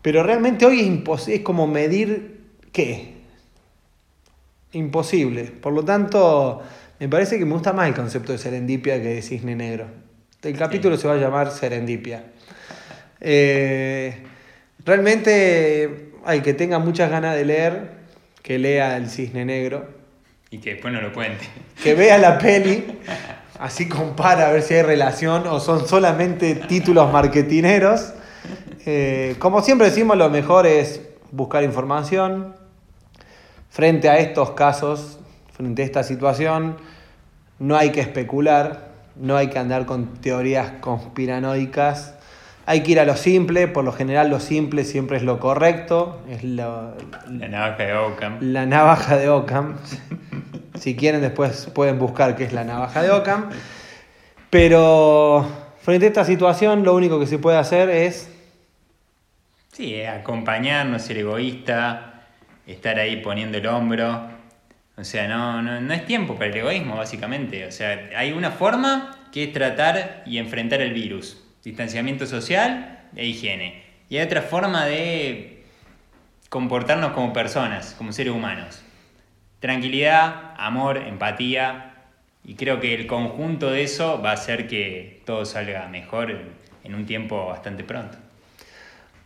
pero 0.00 0.22
realmente 0.22 0.64
hoy 0.64 1.02
es, 1.06 1.28
es 1.28 1.40
como 1.40 1.66
medir 1.66 2.40
qué. 2.72 3.15
Imposible. 4.76 5.44
Por 5.44 5.72
lo 5.72 5.84
tanto, 5.84 6.62
me 7.00 7.08
parece 7.08 7.38
que 7.38 7.44
me 7.46 7.52
gusta 7.52 7.72
más 7.72 7.88
el 7.88 7.94
concepto 7.94 8.32
de 8.32 8.38
serendipia 8.38 9.00
que 9.00 9.08
de 9.08 9.22
cisne 9.22 9.56
negro. 9.56 9.86
El 10.42 10.56
capítulo 10.56 10.96
se 10.96 11.08
va 11.08 11.14
a 11.14 11.16
llamar 11.16 11.50
Serendipia. 11.50 12.24
Eh, 13.20 14.22
realmente, 14.84 16.12
al 16.24 16.42
que 16.42 16.52
tenga 16.52 16.78
muchas 16.78 17.10
ganas 17.10 17.34
de 17.34 17.44
leer, 17.46 17.90
que 18.42 18.58
lea 18.58 18.96
El 18.96 19.08
Cisne 19.08 19.44
Negro, 19.44 19.88
Y 20.50 20.58
que 20.58 20.74
después 20.74 20.92
no 20.92 21.00
lo 21.00 21.12
cuente. 21.12 21.46
que 21.82 21.94
vea 21.94 22.18
la 22.18 22.38
peli, 22.38 22.84
así 23.58 23.88
compara 23.88 24.48
a 24.48 24.52
ver 24.52 24.62
si 24.62 24.74
hay 24.74 24.82
relación 24.82 25.46
o 25.46 25.58
son 25.58 25.88
solamente 25.88 26.54
títulos 26.54 27.10
marketineros. 27.12 28.12
Eh, 28.84 29.34
como 29.38 29.62
siempre 29.62 29.88
decimos, 29.88 30.16
lo 30.16 30.28
mejor 30.30 30.66
es 30.66 31.00
buscar 31.32 31.64
información. 31.64 32.65
Frente 33.70 34.08
a 34.08 34.18
estos 34.18 34.52
casos, 34.52 35.18
frente 35.52 35.82
a 35.82 35.84
esta 35.84 36.02
situación, 36.02 36.76
no 37.58 37.76
hay 37.76 37.90
que 37.90 38.00
especular, 38.00 38.88
no 39.16 39.36
hay 39.36 39.48
que 39.48 39.58
andar 39.58 39.86
con 39.86 40.14
teorías 40.20 40.72
conspiranoicas. 40.80 42.14
Hay 42.66 42.82
que 42.82 42.92
ir 42.92 43.00
a 43.00 43.04
lo 43.04 43.16
simple, 43.16 43.68
por 43.68 43.84
lo 43.84 43.92
general 43.92 44.28
lo 44.28 44.40
simple 44.40 44.84
siempre 44.84 45.18
es 45.18 45.22
lo 45.22 45.38
correcto, 45.38 46.20
es 46.28 46.42
lo- 46.42 46.94
La 47.30 47.48
navaja 47.48 47.82
de 47.84 47.94
Ockham. 47.94 48.38
la 48.40 48.66
navaja 48.66 49.16
de 49.16 49.28
Ockham. 49.28 49.76
si 50.74 50.96
quieren, 50.96 51.20
después 51.20 51.66
pueden 51.74 51.98
buscar 51.98 52.34
qué 52.34 52.44
es 52.44 52.52
la 52.52 52.64
navaja 52.64 53.02
de 53.02 53.10
Ockham. 53.10 53.50
Pero 54.50 55.46
frente 55.82 56.06
a 56.06 56.08
esta 56.08 56.24
situación, 56.24 56.82
lo 56.84 56.94
único 56.94 57.18
que 57.20 57.26
se 57.26 57.38
puede 57.38 57.58
hacer 57.58 57.88
es. 57.90 58.30
Sí, 59.72 60.02
acompañar, 60.02 60.86
no 60.86 60.98
ser 60.98 61.18
egoísta, 61.18 62.15
estar 62.66 62.98
ahí 62.98 63.16
poniendo 63.18 63.58
el 63.58 63.66
hombro. 63.66 64.28
O 64.96 65.04
sea, 65.04 65.28
no, 65.28 65.62
no, 65.62 65.80
no 65.80 65.94
es 65.94 66.06
tiempo 66.06 66.34
para 66.34 66.46
el 66.46 66.56
egoísmo, 66.56 66.96
básicamente. 66.96 67.66
O 67.66 67.72
sea, 67.72 68.10
hay 68.16 68.32
una 68.32 68.50
forma 68.50 69.28
que 69.32 69.44
es 69.44 69.52
tratar 69.52 70.22
y 70.26 70.38
enfrentar 70.38 70.80
el 70.80 70.92
virus. 70.92 71.42
Distanciamiento 71.62 72.26
social 72.26 73.00
e 73.14 73.26
higiene. 73.26 73.82
Y 74.08 74.16
hay 74.18 74.26
otra 74.26 74.40
forma 74.42 74.86
de 74.86 75.64
comportarnos 76.48 77.12
como 77.12 77.32
personas, 77.32 77.94
como 77.98 78.12
seres 78.12 78.32
humanos. 78.32 78.82
Tranquilidad, 79.60 80.54
amor, 80.56 80.96
empatía. 80.98 81.92
Y 82.44 82.54
creo 82.54 82.78
que 82.80 82.94
el 82.94 83.06
conjunto 83.06 83.70
de 83.70 83.82
eso 83.82 84.22
va 84.22 84.30
a 84.30 84.34
hacer 84.34 84.68
que 84.68 85.22
todo 85.26 85.44
salga 85.44 85.88
mejor 85.88 86.30
en- 86.84 86.94
un 86.94 87.04
tiempo 87.04 87.46
bastante 87.46 87.82
pronto. 87.82 88.16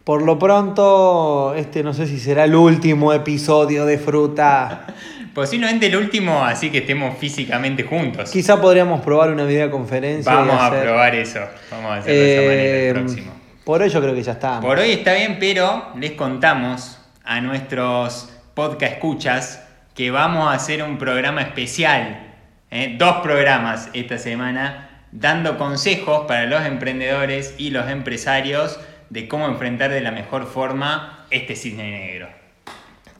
Por 0.04 0.22
lo 0.22 0.38
pronto, 0.38 1.54
este 1.54 1.82
no 1.82 1.92
sé 1.92 2.06
si 2.06 2.18
será 2.18 2.44
el 2.44 2.54
último 2.54 3.12
episodio 3.12 3.84
de 3.84 3.98
Fruta. 3.98 4.86
Posiblemente 5.34 5.86
el 5.86 5.96
último, 5.96 6.44
así 6.44 6.70
que 6.70 6.78
estemos 6.78 7.16
físicamente 7.18 7.84
juntos. 7.84 8.30
Quizá 8.30 8.60
podríamos 8.60 9.02
probar 9.02 9.30
una 9.30 9.44
videoconferencia. 9.44 10.32
Vamos 10.32 10.60
a 10.60 10.70
probar 10.70 11.14
eso. 11.14 11.40
Vamos 11.70 11.92
a 11.92 11.96
hacerlo 11.98 12.20
de 12.20 12.32
esa 12.32 12.42
manera 12.42 12.62
Eh, 12.62 12.88
el 12.88 12.94
próximo. 12.94 13.32
Por 13.64 13.82
hoy 13.82 13.88
yo 13.90 14.00
creo 14.00 14.14
que 14.14 14.22
ya 14.22 14.32
está. 14.32 14.60
Por 14.60 14.78
hoy 14.78 14.90
está 14.90 15.12
bien, 15.14 15.36
pero 15.38 15.84
les 15.96 16.12
contamos 16.12 16.98
a 17.22 17.40
nuestros 17.40 18.30
podcast 18.54 18.94
escuchas 18.94 19.62
que 19.94 20.10
vamos 20.10 20.48
a 20.48 20.54
hacer 20.54 20.82
un 20.82 20.98
programa 20.98 21.42
especial, 21.42 22.34
¿eh? 22.70 22.96
dos 22.98 23.16
programas 23.22 23.90
esta 23.92 24.18
semana, 24.18 25.04
dando 25.12 25.58
consejos 25.58 26.24
para 26.26 26.46
los 26.46 26.64
emprendedores 26.64 27.54
y 27.58 27.70
los 27.70 27.88
empresarios 27.88 28.80
de 29.10 29.28
cómo 29.28 29.46
enfrentar 29.46 29.90
de 29.90 30.00
la 30.00 30.10
mejor 30.12 30.46
forma 30.46 31.26
este 31.30 31.54
cisne 31.56 31.90
negro. 31.90 32.28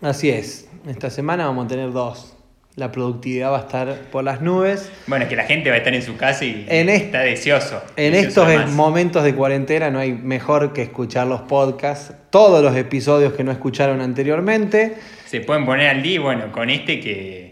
Así 0.00 0.30
es. 0.30 0.68
Esta 0.88 1.10
semana 1.10 1.46
vamos 1.46 1.66
a 1.66 1.68
tener 1.68 1.92
dos. 1.92 2.34
La 2.76 2.92
productividad 2.92 3.50
va 3.52 3.58
a 3.58 3.60
estar 3.62 3.94
por 4.12 4.22
las 4.24 4.40
nubes. 4.40 4.90
Bueno, 5.08 5.24
es 5.24 5.28
que 5.28 5.36
la 5.36 5.44
gente 5.44 5.68
va 5.68 5.74
a 5.74 5.78
estar 5.78 5.92
en 5.92 6.02
su 6.02 6.16
casa 6.16 6.44
y 6.44 6.64
En 6.68 6.88
est- 6.88 7.06
está 7.06 7.20
deseoso. 7.20 7.82
En 7.96 8.12
deseoso 8.12 8.48
estos 8.48 8.70
momentos 8.72 9.24
de 9.24 9.34
cuarentena 9.34 9.90
no 9.90 9.98
hay 9.98 10.12
mejor 10.12 10.72
que 10.72 10.82
escuchar 10.82 11.26
los 11.26 11.42
podcasts, 11.42 12.14
todos 12.30 12.62
los 12.62 12.74
episodios 12.76 13.32
que 13.34 13.42
no 13.44 13.50
escucharon 13.50 14.00
anteriormente. 14.00 14.96
Se 15.26 15.40
pueden 15.40 15.66
poner 15.66 15.88
al 15.88 16.02
día, 16.02 16.20
bueno, 16.20 16.52
con 16.52 16.70
este 16.70 17.00
que, 17.00 17.49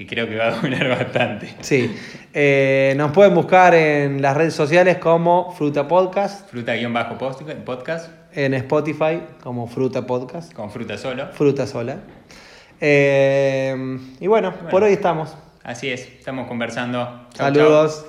que 0.00 0.06
creo 0.06 0.26
que 0.26 0.36
va 0.36 0.46
a 0.46 0.50
durar 0.52 0.88
bastante. 0.98 1.54
Sí, 1.60 1.94
Eh, 2.32 2.94
nos 2.96 3.12
pueden 3.12 3.34
buscar 3.34 3.74
en 3.74 4.22
las 4.22 4.34
redes 4.34 4.54
sociales 4.54 4.96
como 4.96 5.52
Fruta 5.52 5.86
Podcast, 5.86 6.48
Fruta-podcast 6.48 8.08
en 8.32 8.54
Spotify 8.54 9.20
como 9.42 9.66
Fruta 9.66 10.06
Podcast, 10.06 10.54
con 10.54 10.70
fruta 10.70 10.96
solo. 10.96 11.26
Fruta 11.32 11.66
Sola. 11.66 11.98
Eh, 12.80 13.98
y 14.20 14.26
bueno, 14.26 14.54
por 14.70 14.82
hoy 14.84 14.92
estamos. 14.94 15.36
Así 15.64 15.90
es, 15.90 16.00
estamos 16.00 16.48
conversando. 16.48 17.04
Chau, 17.34 17.52
chau. 17.52 17.54
Saludos. 17.54 18.06